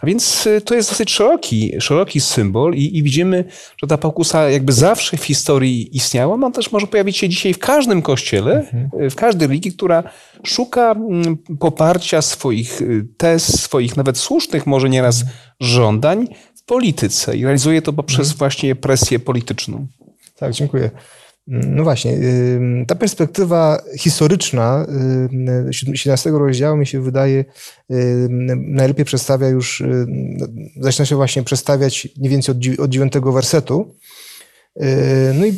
[0.00, 3.44] A więc y, to jest dosyć szeroki, szeroki symbol i, i widzimy,
[3.82, 6.34] że ta pokusa jakby zawsze w historii istniała.
[6.34, 8.64] Ona też może pojawić się dzisiaj w każdym kościele,
[9.02, 10.02] y, w każdej religii, która
[10.44, 15.24] szuka mm, poparcia swoich y, tez, swoich nawet słusznych może nieraz
[15.60, 19.86] żądań w polityce i realizuje to poprzez właśnie presję polityczną.
[20.36, 20.90] Tak, dziękuję.
[21.46, 22.18] No właśnie,
[22.86, 24.86] ta perspektywa historyczna
[25.62, 27.44] 17 rozdziału mi się wydaje
[28.56, 29.82] najlepiej przedstawia już,
[30.80, 33.94] zaczyna się właśnie przedstawiać mniej więcej od, dziew- od 9 wersetu.
[34.76, 34.86] Yy,
[35.34, 35.54] No i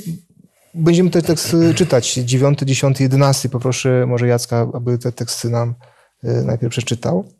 [0.74, 3.48] będziemy ten tekst y, czytać, 9, 10, 11.
[3.48, 5.74] Poproszę może Jacka, aby te teksty nam
[6.24, 7.32] y, najpierw przeczytał.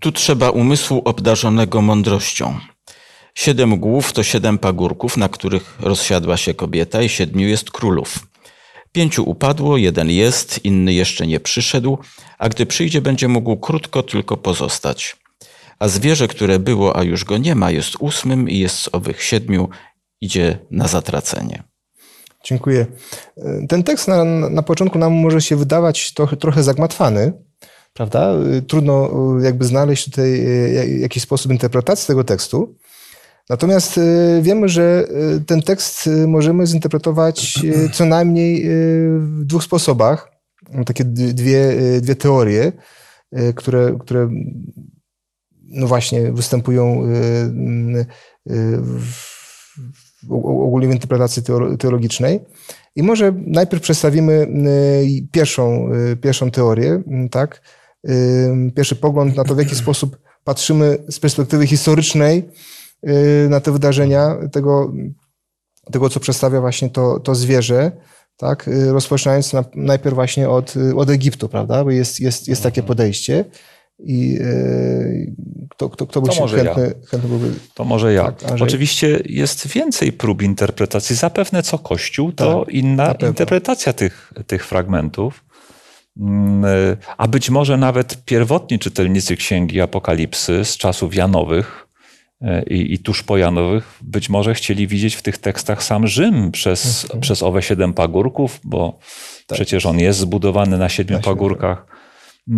[0.00, 2.54] Tu trzeba umysłu obdarzonego mądrością.
[3.36, 8.18] Siedem głów to siedem pagórków, na których rozsiadła się kobieta, i siedmiu jest królów.
[8.92, 11.98] Pięciu upadło, jeden jest, inny jeszcze nie przyszedł,
[12.38, 15.16] a gdy przyjdzie, będzie mógł krótko tylko pozostać.
[15.78, 19.22] A zwierzę, które było, a już go nie ma, jest ósmym i jest z owych
[19.22, 19.68] siedmiu,
[20.20, 21.62] idzie na zatracenie.
[22.44, 22.86] Dziękuję.
[23.68, 27.32] Ten tekst na, na początku nam może się wydawać trochę, trochę zagmatwany.
[27.92, 28.34] prawda?
[28.58, 32.76] Y, Trudno y, jakby znaleźć tutaj y, jak- jakiś sposób interpretacji tego tekstu.
[33.48, 37.58] Natomiast y, wiemy, że y, ten tekst y, możemy zinterpretować
[37.92, 38.64] co najmniej
[39.18, 40.30] w dwóch sposobach.
[40.86, 42.72] Takie dwie, dwie teorie,
[43.54, 44.28] które, które
[45.62, 47.08] no właśnie występują y,
[48.82, 52.40] w, ogólnie w interpretacji teolo- teologicznej.
[52.96, 54.48] I może najpierw przedstawimy
[55.32, 57.62] pierwszą, pierwszą teorię, y, tak?
[58.74, 62.48] Pierwszy pogląd na to, w jaki sposób patrzymy z perspektywy historycznej
[63.48, 64.92] na te wydarzenia, tego,
[65.92, 67.92] tego co przedstawia właśnie to, to zwierzę,
[68.36, 68.68] tak?
[68.68, 71.84] Y, Rozpoczynając na, najpierw właśnie od, y, od Egiptu, prawda?
[71.84, 73.44] Bo jest, jest, jest takie podejście.
[73.98, 75.34] I y,
[75.70, 76.64] kto, kto, kto by To się może ja.
[76.64, 77.52] chętny, chętny byłby.
[77.74, 78.32] To może ja.
[78.32, 78.62] Tak.
[78.62, 81.16] Oczywiście jest więcej prób interpretacji.
[81.16, 85.44] Zapewne co Kościół, to Tak, inna interpretacja tych, tych fragmentów.
[86.20, 91.85] Mm, y, A być może nawet pierwotni czytelnicy Księgi Apokalipsy z czasów Janowych y,
[92.70, 97.04] i, i tuż po Janowych być może chcieli widzieć w tych tekstach sam Rzym przez,
[97.04, 97.20] Mhm.
[97.20, 98.98] przez owe siedem pagórków, bo
[99.52, 101.26] przecież on jest zbudowany na siedmiu Tak.
[101.26, 101.86] Na pagórkach.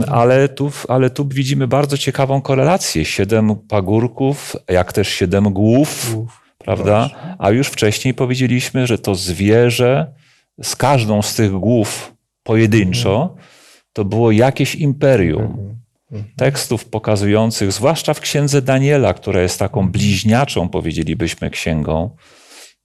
[0.08, 3.04] Ale tu, ale tu widzimy bardzo ciekawą korelację.
[3.04, 6.16] Siedem pagórków, jak też siedem głów,
[6.58, 7.10] prawda?
[7.38, 10.12] A już wcześniej powiedzieliśmy, że to zwierzę
[10.62, 13.34] z każdą z tych głów pojedynczo
[13.92, 15.78] to było jakieś imperium.
[16.36, 22.16] Tekstów pokazujących, zwłaszcza w księdze Daniela, która jest taką bliźniaczą, powiedzielibyśmy, księgą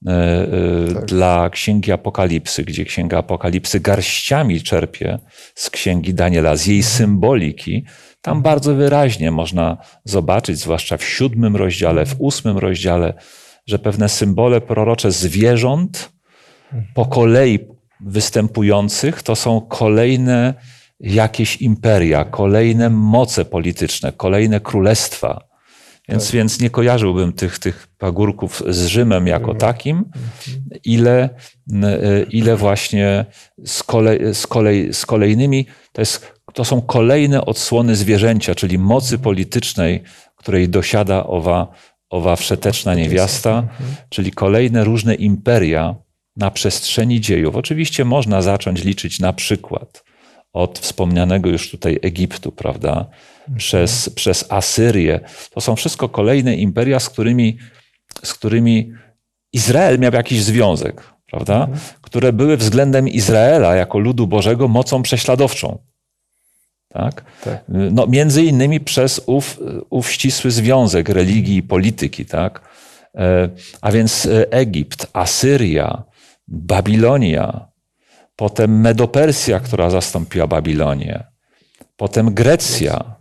[0.06, 1.04] e, e, Tak.
[1.04, 5.18] dla księgi Apokalipsy, gdzie księga Apokalipsy garściami czerpie
[5.54, 7.84] z księgi Daniela, z jej symboliki.
[8.20, 13.14] Tam bardzo wyraźnie można zobaczyć, zwłaszcza w siódmym rozdziale, w ósmym rozdziale,
[13.66, 16.12] że pewne symbole prorocze zwierząt
[16.94, 17.58] po kolei
[18.00, 20.54] występujących to są kolejne
[21.00, 25.54] jakieś imperia, kolejne moce polityczne, kolejne królestwa.
[26.08, 30.04] Więc, więc nie kojarzyłbym tych, tych pagórków z Rzymem jako takim,
[30.84, 31.28] ile,
[31.72, 33.24] y, ile właśnie
[33.64, 39.18] z, kolej, z, kolej, z kolejnymi, to, jest, to są kolejne odsłony zwierzęcia, czyli mocy
[39.18, 40.02] politycznej,
[40.36, 41.68] której dosiada owa,
[42.10, 43.68] owa wszeteczna niewiasta,
[44.08, 45.94] czyli kolejne różne imperia
[46.36, 47.56] na przestrzeni dziejów.
[47.56, 50.03] Oczywiście można zacząć liczyć na przykład
[50.54, 53.06] od wspomnianego już tutaj Egiptu, prawda?
[53.56, 55.20] Przez, przez Asyrię.
[55.50, 57.58] To są wszystko kolejne imperia, z którymi,
[58.22, 58.92] z którymi
[59.52, 61.68] Izrael miał jakiś związek, prawda?
[62.00, 65.78] Które były względem Izraela jako ludu Bożego mocą prześladowczą.
[66.88, 67.24] Tak?
[67.44, 67.64] Tak.
[67.68, 72.26] No, między innymi przez ów, ów ścisły związek religii i polityki.
[72.26, 72.60] Tak?
[73.14, 73.48] E,
[73.80, 76.02] A więc e, Egipt, Asyria,
[76.48, 77.73] Babilonia,
[78.36, 81.24] potem Medopersja, która zastąpiła Babilonię,
[81.96, 83.14] potem Grecja.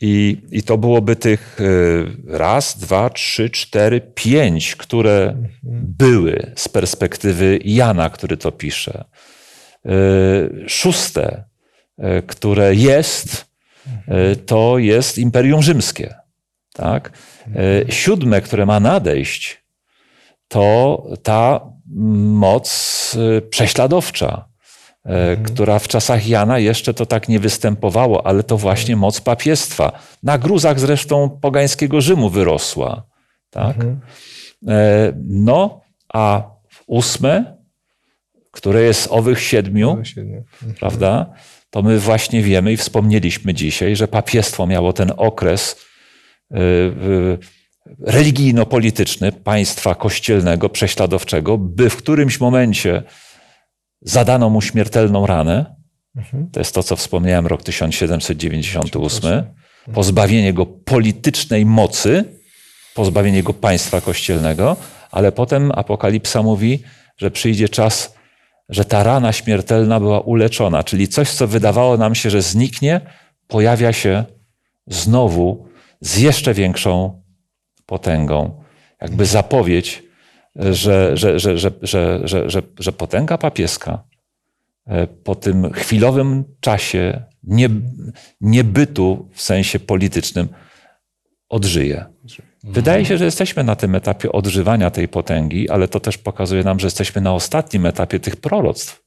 [0.00, 5.36] I, I to byłoby tych e, raz, dwa, trzy, cztery, pięć, które
[5.98, 9.04] były z perspektywy Jana, który to pisze.
[9.86, 9.90] E,
[10.68, 11.44] Szóste,
[11.98, 13.52] e, które jest,
[14.46, 16.14] to jest Imperium Rzymskie.
[16.72, 17.12] Tak?
[17.88, 19.61] Siódme, które ma nadejść,
[20.52, 21.60] to ta
[22.44, 24.48] moc e, prześladowcza,
[25.04, 29.92] e, która w czasach Jana jeszcze to tak nie występowało, ale to właśnie moc papiestwa.
[30.22, 33.02] Na gruzach zresztą pogańskiego Rzymu wyrosła.
[33.50, 33.76] Tak?
[34.68, 35.80] E, No,
[36.14, 36.42] a
[36.86, 37.56] ósme,
[38.50, 40.02] które jest owych siedmiu,
[40.80, 41.32] prawda?
[41.70, 45.76] To my właśnie wiemy i wspomnieliśmy dzisiaj, że papiestwo miało ten okres
[46.50, 47.61] y, y,
[48.00, 53.02] religijno-polityczny państwa kościelnego, prześladowczego, by w którymś momencie
[54.00, 55.74] zadano mu śmiertelną ranę.
[56.52, 59.42] To jest to, co wspomniałem, rok 1798.
[59.94, 62.24] Pozbawienie go politycznej mocy,
[62.94, 64.76] pozbawienie go państwa kościelnego,
[65.10, 66.82] ale potem Apokalipsa mówi,
[67.16, 68.14] że przyjdzie czas,
[68.68, 73.00] że ta rana śmiertelna była uleczona, czyli coś, co wydawało nam się, że zniknie,
[73.48, 74.24] pojawia się
[74.86, 75.66] znowu
[76.00, 77.21] z jeszcze większą
[77.86, 78.62] potęgą.
[79.00, 80.02] Jakby zapowiedź,
[80.56, 84.04] że, że, że, że, że, że, że, że potęga papieska
[84.86, 87.68] e, po tym chwilowym czasie nie,
[88.40, 90.48] niebytu w sensie politycznym
[91.48, 92.04] odżyje.
[92.64, 96.80] Wydaje się, że jesteśmy na tym etapie odżywania tej potęgi, ale to też pokazuje nam,
[96.80, 99.02] że jesteśmy na ostatnim etapie tych proroctw.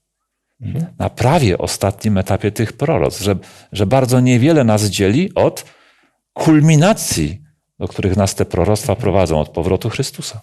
[1.00, 3.36] Na prawie ostatnim etapie tych proroctw, że,
[3.72, 5.66] że bardzo niewiele nas dzieli od
[6.34, 7.45] kulminacji,
[7.80, 10.42] do których nas te proroctwa prowadzą, od powrotu Chrystusa.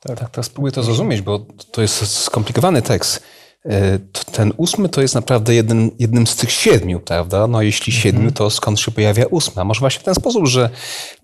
[0.00, 3.22] Tak, teraz spróbuję to zrozumieć, bo to jest skomplikowany tekst.
[3.64, 3.98] e,
[4.32, 7.46] ten ósmy to jest naprawdę jeden, jednym z tych siedmiu, prawda?
[7.46, 8.34] No jeśli siedmiu, mhm.
[8.34, 9.64] to skąd się pojawia ósma?
[9.64, 10.70] Może właśnie w ten sposób, że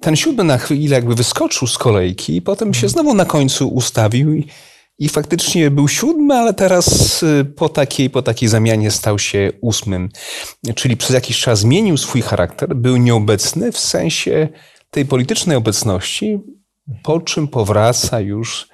[0.00, 4.34] ten siódmy na chwilę jakby wyskoczył z kolejki i potem się znowu na końcu ustawił
[4.34, 4.46] i,
[4.98, 10.08] i faktycznie był siódmy, ale teraz y, po takiej, po takiej zamianie stał się ósmym.
[10.74, 14.48] Czyli przez jakiś czas zmienił swój charakter, był nieobecny w sensie
[14.90, 16.38] tej politycznej obecności,
[17.02, 18.68] po czym powraca już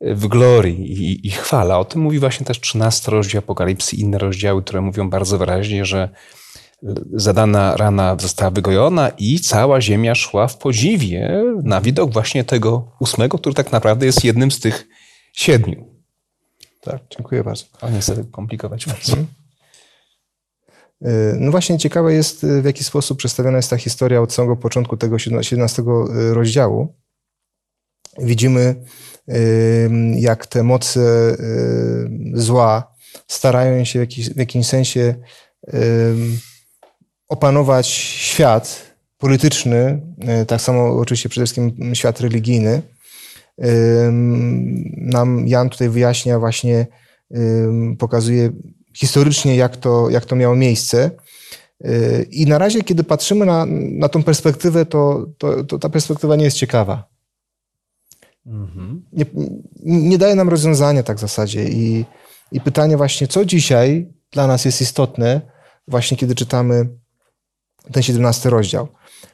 [0.00, 1.78] w glorii i, i chwala.
[1.78, 6.08] O tym mówi właśnie też 13 rozdział Apokalipsy, inne rozdziały, które mówią bardzo wyraźnie, że
[7.12, 13.38] zadana rana została wygojona i cała ziemia szła w podziwie na widok właśnie tego ósmego,
[13.38, 14.88] który tak naprawdę jest jednym z tych
[15.32, 15.98] siedmiu.
[16.80, 17.64] Tak, dziękuję bardzo.
[17.80, 19.16] A nie chcę komplikować bardzo.
[21.02, 21.44] Mhm.
[21.44, 25.18] No właśnie ciekawe jest, w jaki sposób przedstawiona jest ta historia od samego początku tego
[25.18, 25.82] 17
[26.32, 26.94] rozdziału.
[28.18, 28.74] Widzimy,
[30.14, 31.36] jak te moce
[32.34, 32.94] zła
[33.28, 35.14] starają się w, jakiś, w jakimś sensie
[37.28, 42.82] opanować świat polityczny, e, tak samo oczywiście przede wszystkim świat religijny.
[44.96, 46.86] Nam Jan tutaj wyjaśnia właśnie,
[47.98, 48.50] pokazuje
[48.98, 51.10] historycznie, jak to, jak to miało miejsce.
[51.84, 56.36] E, I na razie, kiedy patrzymy na, na tą perspektywę, to, to, to ta perspektywa
[56.36, 57.08] nie jest ciekawa.
[58.46, 59.02] Mhm.
[59.12, 59.24] Nie,
[59.84, 61.64] nie daje nam rozwiązania tak w zasadzie.
[61.64, 62.04] I,
[62.52, 65.40] I pytanie właśnie, co dzisiaj dla nas jest istotne,
[65.88, 66.88] właśnie kiedy czytamy
[67.92, 68.88] ten 17 rozdział.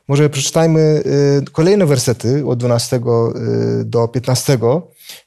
[0.08, 1.02] Może przeczytajmy
[1.40, 3.00] y, kolejne wersety od 12 y,
[3.84, 4.58] do 15.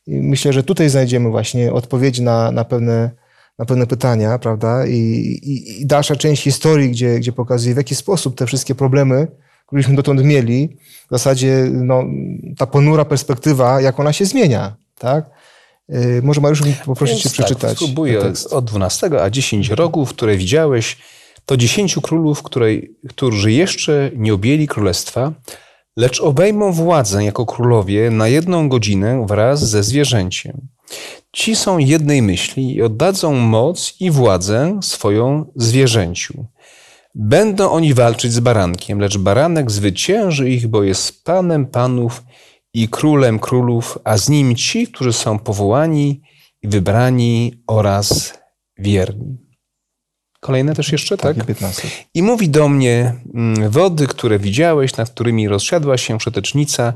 [0.08, 3.12] I myślę, że tutaj znajdziemy właśnie odpowiedzi na, na, pewne,
[3.60, 4.88] na pewne pytania, prawda?
[4.88, 4.94] I,
[5.44, 9.28] i, I dalsza część historii, gdzie, gdzie pokazuje, w jaki sposób te wszystkie problemy,
[9.68, 12.04] któreśmy dotąd mieli, w zasadzie no,
[12.58, 15.30] ta ponura perspektywa, jak ona się zmienia, tak?
[15.90, 17.78] Y, może Mariusz poprosić Cię tak, przeczytać.
[17.78, 20.98] Spróbuję od 12, a 10 rogów, które widziałeś,
[21.46, 25.34] to dziesięciu królów, której, którzy jeszcze nie objęli królestwa,
[25.98, 30.68] lecz obejmą władzę jako królowie na jedną godzinę wraz ze zwierzęciem.
[31.38, 36.46] Ci są jednej myśli i oddadzą moc i władzę swoją zwierzęciu.
[37.16, 42.24] Będą oni walczyć z barankiem, lecz baranek zwycięży ich, bo jest panem panów
[42.74, 46.22] i królem królów, a z nim ci, którzy są powołani
[46.62, 48.34] i wybrani oraz
[48.78, 49.38] wierni.
[50.40, 51.38] Kolejne też jeszcze, tak?
[51.38, 51.46] tak?
[51.46, 51.88] 15.
[52.14, 56.94] I mówi do mnie, mm, wody, które widziałeś, nad którymi rozsiadła się przetecznica,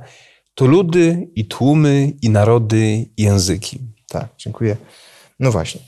[0.55, 3.91] to ludy i tłumy i narody i języki.
[4.11, 4.77] Tak, dziękuję.
[5.39, 5.81] No właśnie.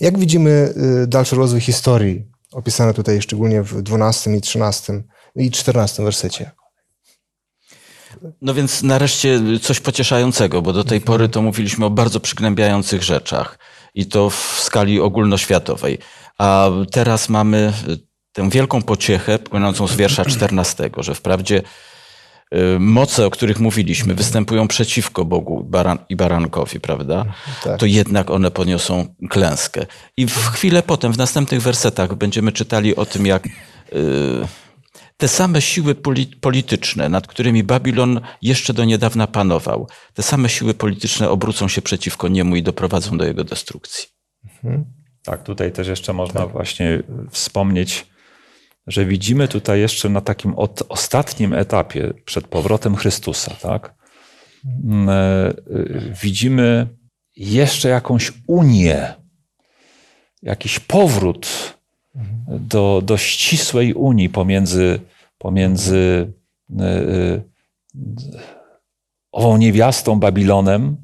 [0.00, 5.02] Jak widzimy y, dalszy rozwój historii, opisany tutaj szczególnie w 12 i 13
[5.36, 6.50] i 14 wersecie?
[8.42, 13.58] No więc nareszcie coś pocieszającego, bo do tej pory to mówiliśmy o bardzo przygnębiających rzeczach
[13.94, 15.98] i to w skali ogólnoświatowej.
[16.38, 17.72] A teraz mamy
[18.32, 21.62] tę wielką pociechę płynącą z wiersza 14, że wprawdzie y,
[22.78, 25.70] moce, o których mówiliśmy, występują przeciwko Bogu
[26.08, 27.24] i barankowi, prawda?
[27.64, 27.80] Tak.
[27.80, 29.86] To jednak one poniosą klęskę.
[30.16, 33.50] I w chwilę potem, w następnych wersetach będziemy czytali o tym, jak y,
[35.16, 35.94] te same siły
[36.40, 42.28] polityczne, nad którymi Babilon jeszcze do niedawna panował, te same siły polityczne obrócą się przeciwko
[42.28, 44.08] niemu i doprowadzą do jego destrukcji.
[44.44, 44.84] Mhm.
[45.22, 46.52] Tak, tutaj też jeszcze można tak.
[46.52, 48.06] właśnie wspomnieć,
[48.90, 53.94] że widzimy tutaj jeszcze na takim od, ostatnim etapie przed powrotem Chrystusa, tak?
[54.84, 55.52] Mm, e,
[56.22, 56.86] widzimy
[57.36, 59.14] jeszcze jakąś unię,
[60.42, 61.48] jakiś powrót
[62.48, 65.00] do, do ścisłej unii pomiędzy,
[65.38, 66.32] pomiędzy
[66.70, 67.42] y,
[69.32, 70.96] ową niewiastą Babilonem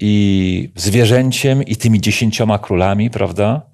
[0.00, 3.67] i zwierzęciem i tymi dziesięcioma królami, prawda?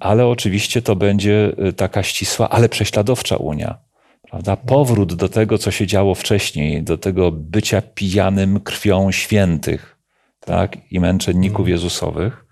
[0.00, 3.78] Ale oczywiście to będzie taka ścisła, ale prześladowcza Unia.
[4.30, 4.56] Prawda?
[4.56, 9.98] Powrót do tego, co się działo wcześniej, do tego bycia pijanym krwią świętych
[10.40, 10.76] tak?
[10.90, 11.72] i męczenników mhm.
[11.72, 12.48] Jezusowych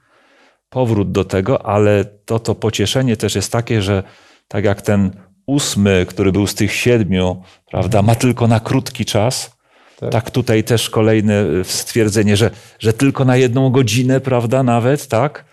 [0.69, 4.03] powrót do tego, ale to, to pocieszenie też jest takie, że
[4.49, 5.11] tak jak ten
[5.47, 9.56] ósmy, który był z tych siedmiu, prawda, ma tylko na krótki czas,
[10.01, 10.11] tak.
[10.11, 15.45] tak, tutaj też kolejne stwierdzenie, że, że tylko na jedną godzinę, prawda, nawet, tak?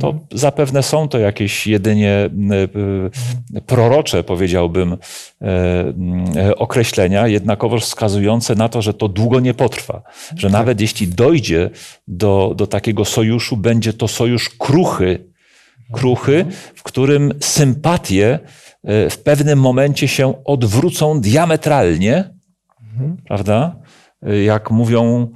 [0.00, 2.28] To zapewne są to jakieś jedynie e,
[3.56, 4.96] e, prorocze, powiedziałbym,
[5.42, 10.02] e, określenia, jednakowoż wskazujące na to, że to długo nie potrwa.
[10.36, 10.52] Że tak.
[10.52, 11.70] nawet jeśli dojdzie
[12.08, 15.24] do, do takiego sojuszu, będzie to sojusz kruchy,
[15.92, 18.38] kruchy, w którym sympatie
[18.84, 22.30] w pewnym momencie się odwrócą diametralnie,
[22.92, 23.16] mhm.
[23.28, 23.76] prawda?
[24.44, 25.28] Jak mówią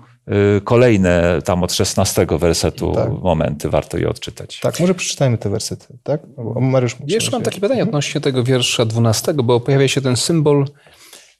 [0.56, 3.10] y, kolejne tam od 16 wersetu Tak.
[3.22, 4.60] momenty, warto je odczytać.
[4.60, 6.20] Tak, może przeczytajmy te wersety, tak?
[6.60, 10.64] Mariusz, Jeszcze mam takie pytanie odnośnie tego wiersza 12, bo pojawia się ten symbol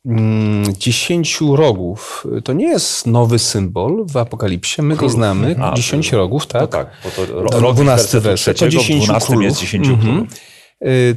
[0.07, 2.27] mm, dziesięciu rogów.
[2.45, 4.83] To nie jest nowy symbol w Apokalipsie.
[4.83, 5.57] My go znamy.
[5.63, 6.61] A, dziesięć rogów, tak?
[6.61, 9.27] To tak, bo to ro- To rok 12 wersetu werset, to trzeciego, w 10 12
[9.27, 9.45] królów.
[9.45, 10.15] jest 10 Mhm.
[10.15, 10.29] królów.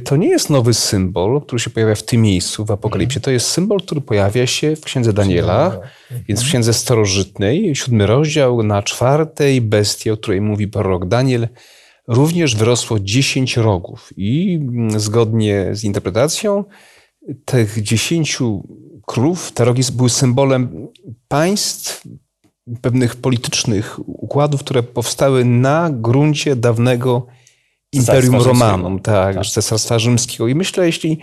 [0.04, 3.20] To nie jest nowy symbol, który się pojawia w tym miejscu w Apokalipsie.
[3.20, 5.80] To jest symbol, który pojawia się w Księdze Daniela,
[6.28, 11.48] więc w Księdze Starożytnej, siódmy rozdział, na czwartej bestii, o której mówi prorok Daniel,
[12.08, 14.12] również wyrosło dziesięć rogów.
[14.16, 16.64] I mm, zgodnie z interpretacją
[17.44, 18.62] tych dziesięciu
[19.06, 20.88] królów, te rogi były symbolem
[21.28, 22.06] państw,
[22.80, 27.26] pewnych politycznych układów, które powstały na gruncie dawnego
[27.92, 29.46] Imperium Romanum, tak, Tak.
[29.46, 30.48] Cesarstwa Rzymskiego.
[30.48, 31.18] I myślę, jeśli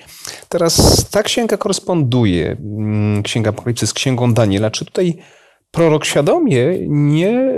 [0.50, 5.18] teraz ta księga koresponduje, mm, księga Apokalipsy z księgą Daniela, czy tutaj
[5.72, 7.52] prorok świadomie nie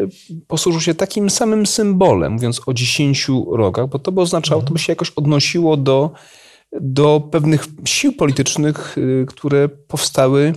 [0.47, 4.79] posłużył się takim samym symbolem, mówiąc o dziesięciu rogach, bo to by oznaczało, to by
[4.79, 6.11] się jakoś odnosiło do,
[6.81, 10.53] do pewnych sił politycznych, y, które powstały,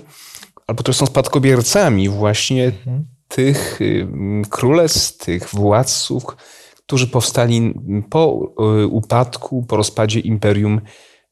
[0.66, 2.72] albo które są spadkobiercami właśnie
[3.28, 4.06] tych y,
[4.50, 6.24] królestw, tych władców,
[6.86, 7.74] którzy powstali
[8.10, 8.52] po
[8.82, 10.80] y, upadku, po rozpadzie Imperium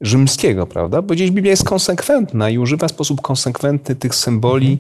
[0.01, 1.03] Rzymskiego, prawda?
[1.03, 4.79] Bo gdzieś Biblia jest konsekwentna i używa w sposób konsekwentny tych symboli.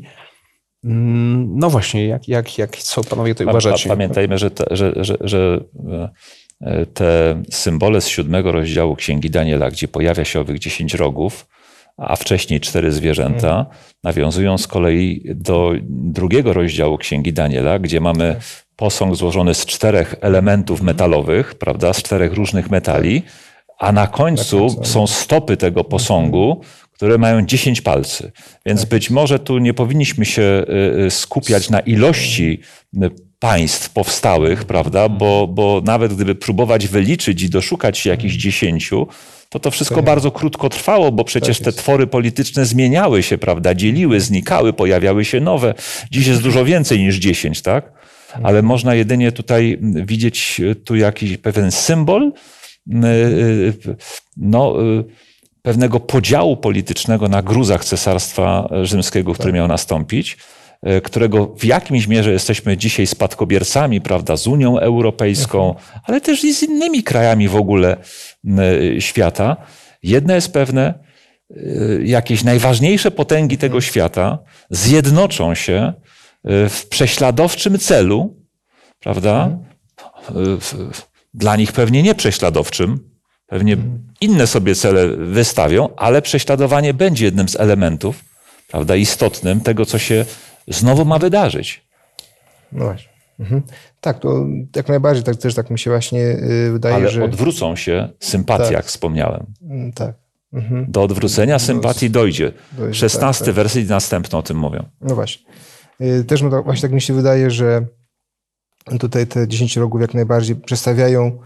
[0.84, 3.88] Mm, No właśnie, jak, jak, jak co panowie tutaj uważacie?
[3.88, 5.64] pa- Pamiętajmy, że te, że, że, że
[6.60, 11.46] e, te symbole z siódmego rozdziału Księgi Daniela, gdzie pojawia się owych dziesięć rogów,
[11.96, 13.66] a wcześniej cztery zwierzęta,
[14.04, 18.36] nawiązują z kolei do drugiego rozdziału Księgi Daniela, gdzie mamy
[18.80, 23.22] posąg złożony z czterech elementów metalowych, prawda, z czterech różnych metali,
[23.78, 26.60] a na końcu są stopy tego posągu,
[26.92, 28.32] które mają 10 palcy.
[28.66, 32.60] Więc być może tu nie powinniśmy się y, y, skupiać na ilości
[32.94, 35.08] y, państw powstałych, prawda?
[35.08, 39.06] Bo, bo nawet gdyby próbować wyliczyć i doszukać się jakichś dziesięciu,
[39.48, 43.74] to to wszystko bardzo krótko trwało, bo przecież te twory polityczne zmieniały się, prawda?
[43.74, 45.74] Dzieliły, znikały, pojawiały się nowe.
[46.10, 47.99] Dziś jest dużo więcej niż dziesięć, tak?
[48.42, 52.32] Ale można jedynie tutaj widzieć y, tu jakiś pewien symbol,
[52.86, 53.74] y, y,
[54.36, 54.74] no,
[55.62, 60.36] pewnego podziału politycznego na gruzach Cesarstwa Rzymskiego, który miał nastąpić,
[61.02, 65.74] którego w jakimś mierze jesteśmy dzisiaj spadkobiercami, prawda, z Unią Europejską,
[66.04, 67.96] ale też i z innymi krajami w ogóle
[68.44, 69.56] y, świata.
[70.02, 70.94] Jedno jest pewne,
[72.04, 74.38] jakieś najważniejsze potęgi tego świata
[74.70, 75.92] zjednoczą się
[76.44, 78.36] w prześladowczym celu,
[79.00, 79.58] prawda?
[80.30, 83.10] Y, w- w- Dla nich pewnie nie prześladowczym,
[83.46, 83.76] pewnie
[84.20, 88.24] inne sobie cele wystawią, ale prześladowanie będzie jednym z elementów,
[88.68, 90.24] prawda, istotnym tego, co się
[90.68, 91.86] znowu ma wydarzyć.
[92.72, 93.08] No właśnie.
[93.40, 93.62] Mhm.
[94.00, 97.24] Tak, to jak najbardziej, tak też tak mi się właśnie y, wydaje, Ale że...
[97.24, 98.72] odwrócą się sympatie, Tak.
[98.72, 99.46] jak wspomniałem.
[99.62, 100.14] Mm, Tak.
[100.52, 100.86] Mhm.
[100.88, 102.52] Do odwrócenia sympatii dojdzie.
[102.72, 103.54] dojdzie, 16 tak, tak.
[103.54, 104.88] werset następny o tym mówią.
[105.00, 105.46] No właśnie.
[106.02, 107.86] Y, Też tak- właśnie tak mi się wydaje, że
[108.98, 111.38] tutaj te 10 rogów jak najbardziej przedstawiają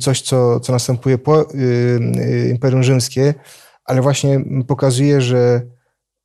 [0.00, 3.34] coś, co, co następuje po y, Imperium Rzymskie,
[3.84, 5.62] ale właśnie pokazuje, że,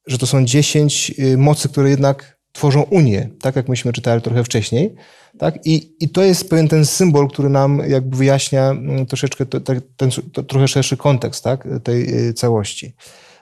[0.08, 4.44] że to są 10 y, mocy, które jednak tworzą Unię, tak jak myśmy czytali trochę
[4.44, 4.96] wcześniej.
[5.40, 5.66] Tak?
[5.66, 9.82] I, I to jest pewien ten symbol, który nam jakby wyjaśnia mm, troszeczkę to, te-
[9.98, 11.68] ten to, trochę szerszy kontekst tak?
[11.84, 12.96] tej całości.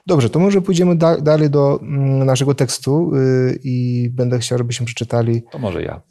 [0.06, 4.86] Dobrze, to może pójdziemy da, dalej do mm, naszego tekstu y, i będę chciał, żebyśmy
[4.86, 6.02] przeczytali To może ja.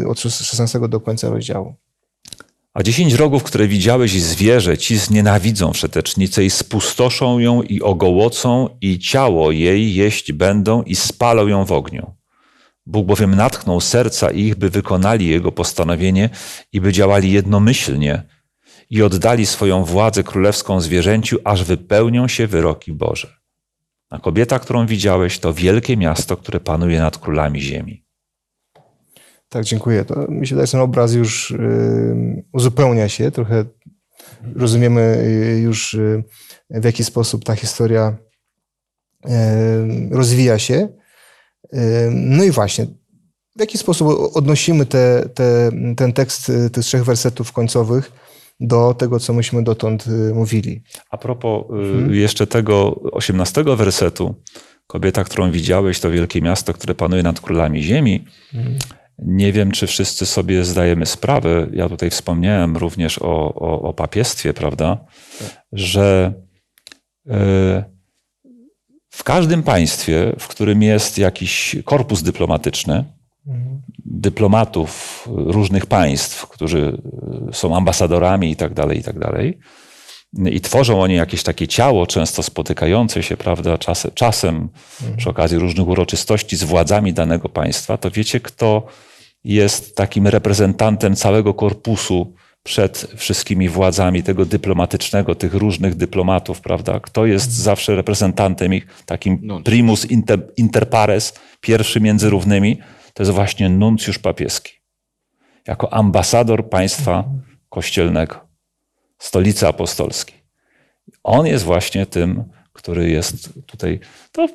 [0.00, 1.74] y, od 16 do końca rozdziału.
[2.74, 8.68] A dziesięć rogów, które widziałeś i zwierzę, ci znienawidzą wszetecznicę i spustoszą ją i ogołocą
[8.80, 12.14] i ciało jej jeść będą i spalą ją w ogniu.
[12.86, 16.30] Bóg bowiem natchnął serca ich, by wykonali jego postanowienie
[16.72, 18.22] i by działali jednomyślnie
[18.90, 23.43] i oddali swoją władzę królewską zwierzęciu, aż wypełnią się wyroki Boże.
[24.14, 28.04] A kobieta, którą widziałeś, to wielkie miasto, które panuje nad królami ziemi.
[29.48, 30.04] Tak, dziękuję.
[30.04, 33.30] To mi się wydaje, że ten obraz już y, uzupełnia się.
[33.30, 33.64] Trochę
[34.56, 36.24] rozumiemy y, już, y,
[36.70, 38.16] w jaki sposób ta historia
[40.10, 40.88] rozwija się.
[42.10, 42.86] No i właśnie,
[43.56, 48.12] w jaki sposób odnosimy te, te, ten tekst tych trzech wersetów końcowych
[48.60, 50.82] do tego, co myśmy dotąd y, mówili.
[51.10, 51.64] A propos
[52.10, 54.34] y, jeszcze tego 18 wersetu,
[54.86, 58.24] kobieta, którą widziałeś, to wielkie miasto, które panuje nad królami ziemi.
[59.18, 64.54] Nie wiem, czy wszyscy sobie zdajemy sprawę, ja tutaj wspomniałem również o, o, o papiestwie,
[64.54, 65.04] prawda,
[65.72, 66.34] że
[67.26, 67.30] y,
[69.10, 73.04] w każdym państwie, w którym jest jakiś korpus dyplomatyczny,
[74.04, 77.02] dyplomatów różnych państw, którzy
[77.52, 79.58] są ambasadorami i tak dalej, i tak dalej.
[80.50, 84.68] I tworzą oni jakieś takie ciało, często spotykające się, prawda, czasem, czasem
[85.16, 88.86] przy okazji różnych uroczystości z władzami danego państwa, to wiecie, kto
[89.44, 97.00] jest takim reprezentantem całego korpusu przed wszystkimi władzami tego dyplomatycznego, tych różnych dyplomatów, prawda?
[97.00, 102.78] Kto jest zawsze reprezentantem ich, takim primus inter, inter pares, pierwszy między równymi,
[103.14, 104.72] to jest właśnie nuncjusz papieski.
[105.66, 107.24] Jako ambasador państwa
[107.68, 108.36] kościelnego,
[109.18, 110.44] stolicy apostolskiej.
[111.22, 114.00] On jest właśnie tym, który jest tutaj.
[114.32, 114.48] To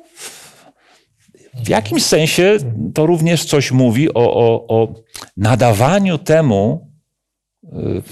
[1.54, 2.56] w jakimś sensie
[2.94, 4.94] to również coś mówi o, o, o
[5.36, 6.90] nadawaniu temu
[7.64, 7.68] y,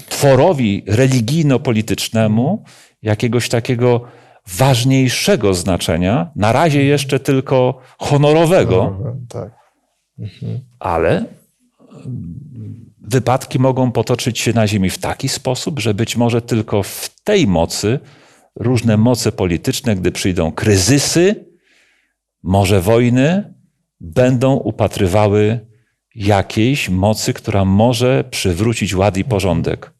[0.09, 2.63] tworowi religijno-politycznemu
[3.01, 4.01] jakiegoś takiego
[4.47, 8.97] ważniejszego znaczenia, na razie jeszcze tylko honorowego,
[9.29, 9.58] Tak.
[10.79, 11.25] Ale
[13.01, 17.47] wypadki mogą potoczyć się na Ziemi w taki sposób, że być może tylko w tej
[17.47, 17.99] mocy
[18.55, 21.45] różne moce polityczne, gdy przyjdą kryzysy,
[22.43, 23.53] może wojny,
[23.99, 25.67] będą upatrywały
[26.15, 29.93] jakiejś mocy, która może przywrócić ład i porządek.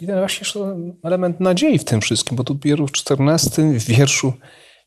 [0.00, 0.62] I ten właśnie
[1.02, 4.32] element nadziei w tym wszystkim, bo tu dopiero w 14 wierszu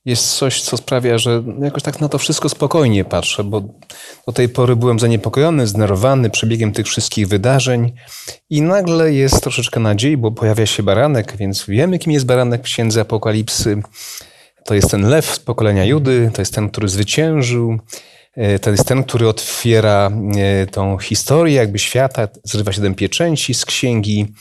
[0.06, 3.62] jest coś, co sprawia, że jakoś tak na to wszystko spokojnie patrzę, bo
[4.28, 7.94] do tej pory byłem zaniepokojony, zdenerwowany przebiegiem tych wszystkich wydarzeń
[8.50, 12.66] i nagle jest troszeczkę nadziei, bo pojawia się baranek, więc wiemy, kim jest baranek w
[12.66, 13.82] Księdze Apokalipsy.
[14.66, 17.80] To jest ten lew z pokolenia Judy, to jest ten, który zwyciężył,
[18.36, 23.66] e, to jest ten, który otwiera e, tą historię jakby świata, zrywa siedem pieczęci z
[23.66, 24.34] księgi.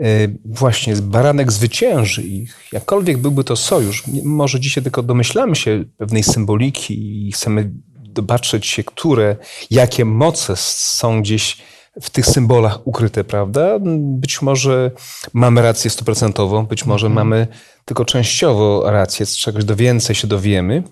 [0.00, 0.04] E,
[0.44, 2.56] Właśnie baranek zwycięży ich.
[2.72, 7.70] Jakkolwiek byłby to sojusz, może dzisiaj tylko domyślamy się pewnej symboliki i chcemy
[8.16, 9.36] zobaczyć się, które,
[9.70, 11.56] jakie moce są gdzieś
[12.00, 13.78] w tych symbolach ukryte, prawda?
[13.98, 14.90] Być może
[15.32, 17.46] mamy rację stuprocentową, być może mamy
[17.84, 20.82] tylko częściowo rację, z czegoś do więcej się dowiemy,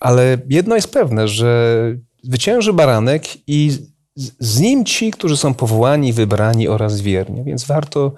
[0.00, 1.76] ale jedno jest pewne, że
[2.22, 3.78] zwycięży baranek i
[4.16, 8.12] z- nim ci, którzy są powołani, wybrani oraz wierni, więc warto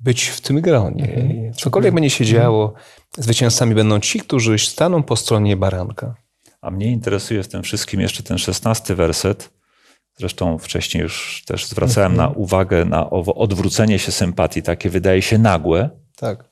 [0.00, 1.52] być w tym gronie.
[1.56, 2.72] Cokolwiek będzie się działo,
[3.18, 6.14] zwycięzcami będą ci, którzy staną po stronie baranka.
[6.60, 9.50] A mnie interesuje w tym wszystkim jeszcze ten szesnasty werset.
[10.18, 15.38] Zresztą wcześniej już też zwracałem na uwagę na owo odwrócenie się sympatii, takie wydaje się
[15.38, 15.90] nagłe.
[16.16, 16.44] Tak.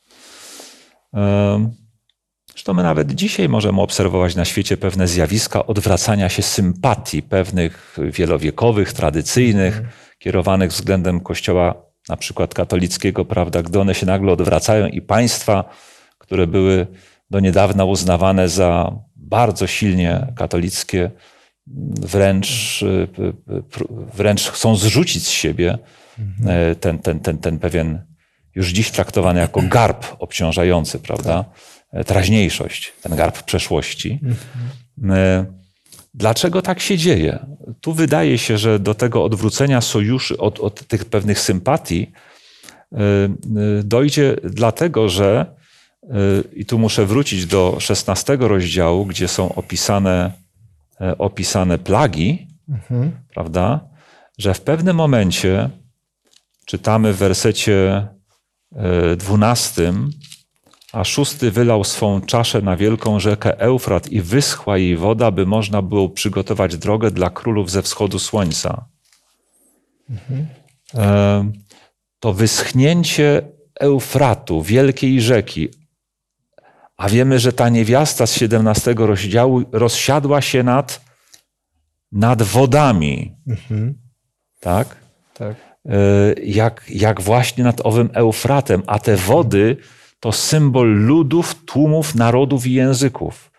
[2.61, 8.93] Zresztą my nawet dzisiaj możemy obserwować na świecie pewne zjawiska odwracania się sympatii pewnych wielowiekowych,
[8.93, 9.83] tradycyjnych,
[10.19, 11.75] kierowanych względem Kościoła
[12.09, 15.65] na przykład katolickiego, prawda, gdy one się nagle odwracają i państwa,
[16.19, 16.87] które były
[17.31, 21.11] do niedawna uznawane za bardzo silnie katolickie,
[22.01, 22.85] wręcz,
[24.15, 25.79] wręcz chcą zrzucić z siebie
[26.47, 28.05] e, ten, ten, ten, ten pewien
[28.55, 31.45] już dziś traktowany jako garb obciążający, prawda?
[31.57, 34.21] E, Teraźniejszość, ten garb przeszłości.
[35.11, 35.47] E,
[36.15, 37.47] Dlaczego tak się dzieje?
[37.81, 42.13] Tu wydaje się, że do tego odwrócenia sojuszy od, od tych pewnych sympatii
[42.93, 43.29] e, e,
[43.85, 45.55] dojdzie dlatego, że
[46.03, 46.09] e,
[46.53, 50.33] i tu muszę wrócić do 16 rozdziału, gdzie są opisane,
[51.01, 52.47] e, opisane plagi,
[53.35, 53.81] prawda?
[54.39, 55.71] Że w pewnym momencie
[56.67, 58.07] czytamy w wersecie
[58.77, 59.93] e, 12,
[60.93, 65.83] a szósty wylał swą czaszę na wielką rzekę Eufrat i wyschła jej woda, by można
[65.83, 68.85] było przygotować drogę dla królów ze wschodu słońca.
[70.95, 71.51] E,
[72.21, 73.43] To wyschnięcie
[73.81, 75.69] Eufratu, wielkiej rzeki,
[76.97, 81.01] a wiemy, że ta niewiasta z 17 rozdziału rozsiadła się nad,
[82.13, 83.37] nad wodami.
[84.61, 84.97] Tak?
[85.35, 85.57] Tak.
[85.87, 85.97] E,
[86.45, 89.77] jak, jak właśnie nad owym Eufratem, a te wody
[90.21, 93.53] to symbol ludów, tłumów, narodów i języków.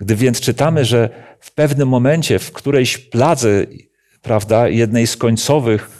[0.00, 1.10] Gdy więc czytamy, że
[1.40, 3.66] w pewnym momencie, w którejś pladze,
[4.22, 5.90] prawda, jednej z końcowych,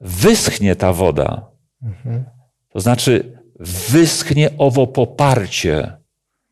[0.00, 1.50] wyschnie ta woda,
[2.68, 3.38] to znaczy
[3.90, 5.92] wyschnie owo poparcie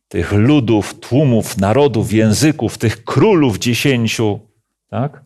[0.09, 4.41] tych ludów, tłumów, narodów, języków, tych królów dziesięciu,
[4.89, 5.25] tak?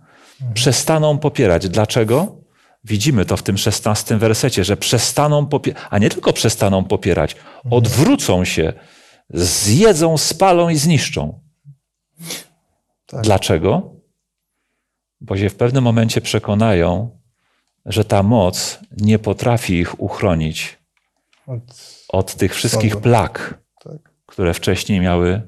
[0.55, 1.69] przestaną popierać.
[1.69, 2.43] Dlaczego?
[2.85, 7.37] Widzimy to w tym szesnastym wersecie, że przestaną popierać, a nie tylko przestaną popierać,
[7.70, 8.72] odwrócą się,
[9.30, 11.41] zjedzą, spalą i zniszczą.
[13.07, 13.22] Tak.
[13.22, 13.95] Dlaczego?
[15.20, 17.18] Bo się w pewnym momencie przekonają,
[17.87, 20.78] że ta moc nie potrafi ich uchronić
[21.47, 21.62] Od,
[22.09, 23.03] od tych wszystkich Sądu.
[23.03, 24.12] plag, tak.
[24.26, 25.43] które wcześniej miały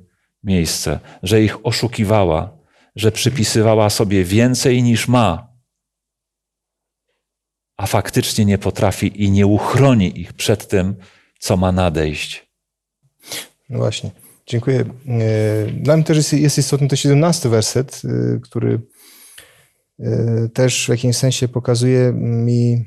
[0.45, 2.59] miejsce, że ich oszukiwała,
[2.97, 5.46] że przypisywała sobie więcej niż ma,
[7.77, 10.97] a faktycznie nie potrafi i nie uchroni ich przed tym,
[11.39, 12.47] co ma nadejść.
[13.69, 14.11] No właśnie,
[14.47, 14.85] dziękuję.
[15.09, 18.81] E, dla mnie też jest, jest istotny ten 17 werset, e, który
[20.01, 22.85] e, też w jakimś sensie pokazuje mi,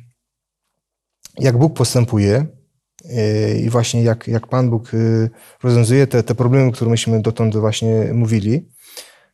[1.40, 2.46] jak Bóg postępuje
[3.64, 4.92] i właśnie jak, jak Pan Bóg
[5.64, 8.70] rozwiązuje te, te problemy, które myśmy dotąd właśnie mówili.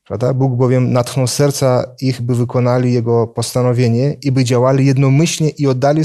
[0.08, 0.34] Prawda?
[0.34, 6.02] Bóg bowiem natchnął serca ich, by wykonali Jego postanowienie i by działali jednomyślnie i oddali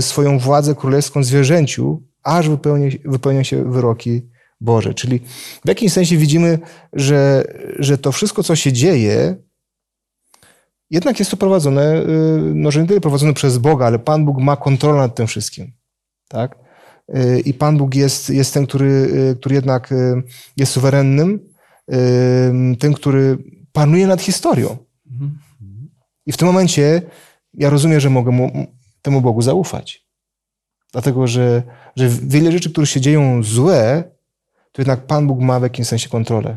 [0.00, 4.22] swoją władzę królewską zwierzęciu, aż wypełni, wypełnią się wyroki
[4.60, 4.94] Boże.
[4.94, 5.20] Czyli
[5.64, 6.58] w jakimś sensie widzimy,
[6.92, 7.44] że,
[7.78, 9.36] że to wszystko, co się dzieje,
[10.90, 12.06] jednak jest to prowadzone, y,
[12.54, 15.72] no, że nie tyle prowadzone przez Boga, ale Pan Bóg ma kontrolę nad tym wszystkim.
[16.28, 16.58] Tak?
[17.16, 18.86] Y, I Pan Bóg jest, jest ten, który,
[19.32, 19.94] y, który jednak
[20.56, 21.47] jest suwerennym,
[22.78, 23.38] tym, który
[23.72, 24.76] panuje nad historią.
[26.26, 27.02] I w tym momencie
[27.54, 28.66] ja rozumiem, że mogę mu,
[29.02, 30.06] temu Bogu zaufać.
[30.92, 31.62] Dlatego, że,
[31.96, 34.04] że wiele rzeczy, które się dzieją złe,
[34.72, 36.56] to jednak Pan Bóg ma w jakimś sensie kontrolę.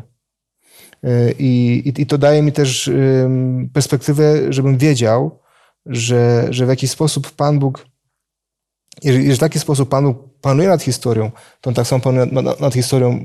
[1.04, 2.90] Y, I, i, I, to daje mi też
[3.72, 5.38] perspektywę, żebym wiedział,
[5.86, 7.86] że, że w jakiś sposób Pan Bóg,
[9.02, 11.30] jeżeli, jeżeli w taki sposób Pan Bóg panuje nad historią,
[11.60, 13.24] to on tak samo panuje nad, nad historią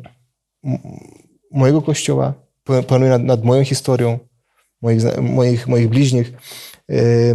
[1.52, 2.34] mojego kościoła,
[2.88, 4.20] panuje nad, nad moją historią,
[4.82, 6.34] moich, moich, moich bliźnich.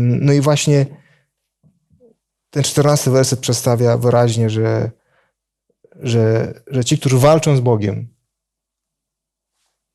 [0.01, 0.87] No i właśnie
[2.51, 4.91] ten czternasty werset przedstawia wyraźnie, że
[6.01, 8.09] że, że ci, którzy walczą z Bogiem,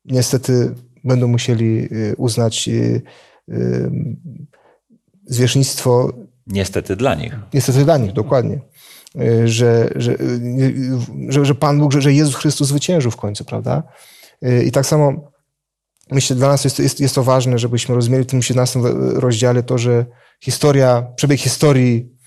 [0.04, 3.02] niestety będą musieli y, uznać y,
[5.24, 6.12] zwierzchnictwo.
[6.46, 7.36] Niestety dla nich.
[7.54, 8.60] Niestety dla nich, dokładnie.
[9.44, 10.16] Że, że,
[11.28, 13.82] że, że Pan Bóg, że, że Jezus Chrystus zwyciężył w końcu, prawda?
[14.64, 15.32] I tak samo
[16.10, 18.80] myślę, dla nas jest, jest, jest to ważne, żebyśmy rozumieli w tym 17
[19.14, 20.06] rozdziale to, że
[20.40, 22.18] historia, przebieg historii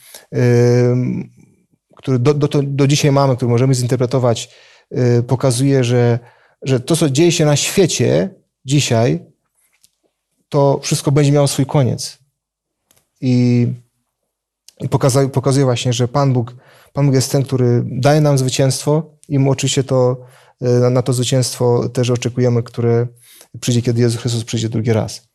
[2.02, 4.50] który do, do, do dzisiaj mamy, który możemy zinterpretować,
[4.92, 6.20] yy, pokazuje, że,
[6.62, 8.30] że to, co dzieje się na świecie
[8.66, 9.26] dzisiaj,
[10.50, 12.18] to wszystko będzie miało swój koniec.
[13.22, 13.68] I,
[14.80, 16.56] i pokazuje, pokazuje właśnie, że Pan Bóg,
[16.94, 20.18] Pan Bóg jest ten, który daje nam zwycięstwo i my oczywiście to,
[20.62, 23.08] yy, na to zwycięstwo też oczekujemy, które
[23.60, 25.28] przyjdzie, kiedy Jezus Chrystus przyjdzie drugi raz.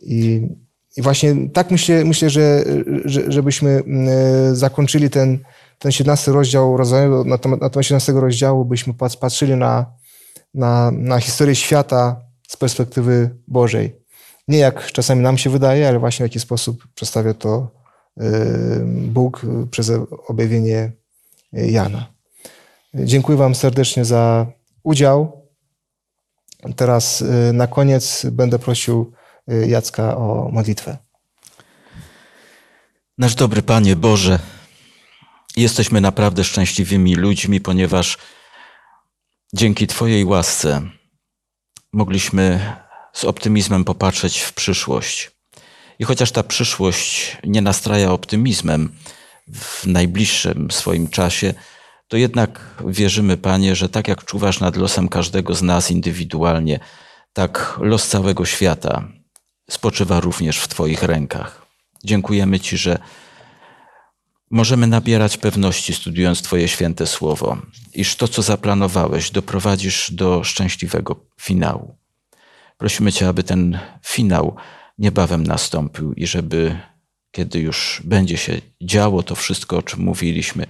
[0.00, 0.48] I,
[0.96, 2.64] i właśnie tak myślę, myślę że,
[3.04, 3.82] że żebyśmy
[4.48, 5.38] yy, zakończyli ten,
[5.78, 6.78] ten 17 rozdział,
[7.24, 9.86] na temat, na temat 17 rozdziału byśmy patrzyli na,
[10.54, 14.06] na, na historię świata z perspektywy Bożej.
[14.48, 17.75] Nie jak czasami nam się wydaje, ale właśnie w jaki sposób przedstawia to
[18.86, 19.92] Bóg przez
[20.28, 20.92] objawienie
[21.52, 22.06] Jana.
[22.94, 24.46] Dziękuję Wam serdecznie za
[24.82, 25.46] udział.
[26.76, 29.12] Teraz y, na koniec będę prosił
[29.52, 30.96] y, Jacka o modlitwę.
[33.18, 34.38] Nasz dobry Panie Boże,
[35.56, 38.18] Jesteśmy naprawdę szczęśliwymi ludźmi, ponieważ
[39.54, 40.90] dzięki Twojej łasce
[41.92, 42.76] mogliśmy
[43.12, 45.35] z optymizmem popatrzeć w przyszłość.
[45.98, 48.92] I chociaż ta przyszłość nie nastraja optymizmem
[49.54, 51.54] w najbliższym swoim czasie,
[52.08, 56.80] to jednak wierzymy, Panie, że tak jak czuwasz nad losem każdego z nas indywidualnie,
[57.32, 59.08] tak los całego świata
[59.70, 61.66] spoczywa również w Twoich rękach.
[62.04, 62.98] Dziękujemy Ci, że
[64.50, 67.58] Możemy nabierać pewności, studiując Twoje święte słowo,
[67.94, 71.96] iż to, co zaplanowałeś, doprowadzisz do szczęśliwego finału.
[72.78, 74.56] Prosimy Cię, aby ten finał
[74.98, 76.78] niebawem nastąpił i żeby,
[77.30, 80.66] kiedy już będzie się działo to wszystko, o czym mówiliśmy,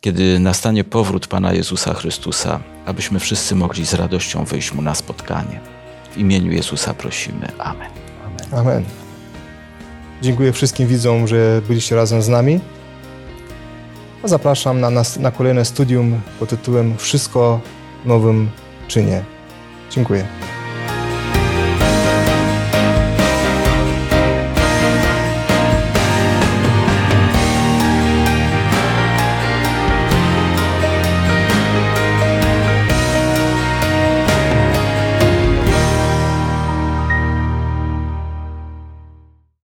[0.00, 5.60] kiedy nastanie powrót Pana Jezusa Chrystusa, abyśmy wszyscy mogli z radością wyjść Mu na spotkanie.
[6.12, 7.52] W imieniu Jezusa prosimy.
[7.58, 7.90] Amen.
[8.52, 8.84] Amen.
[10.22, 12.60] Dziękuję wszystkim widzom, że byliście razem z nami.
[14.24, 17.60] Zapraszam na, na, na kolejne studium pod tytułem Wszystko
[18.04, 18.50] nowym
[18.88, 19.24] czynie.
[19.90, 20.26] Dziękuję.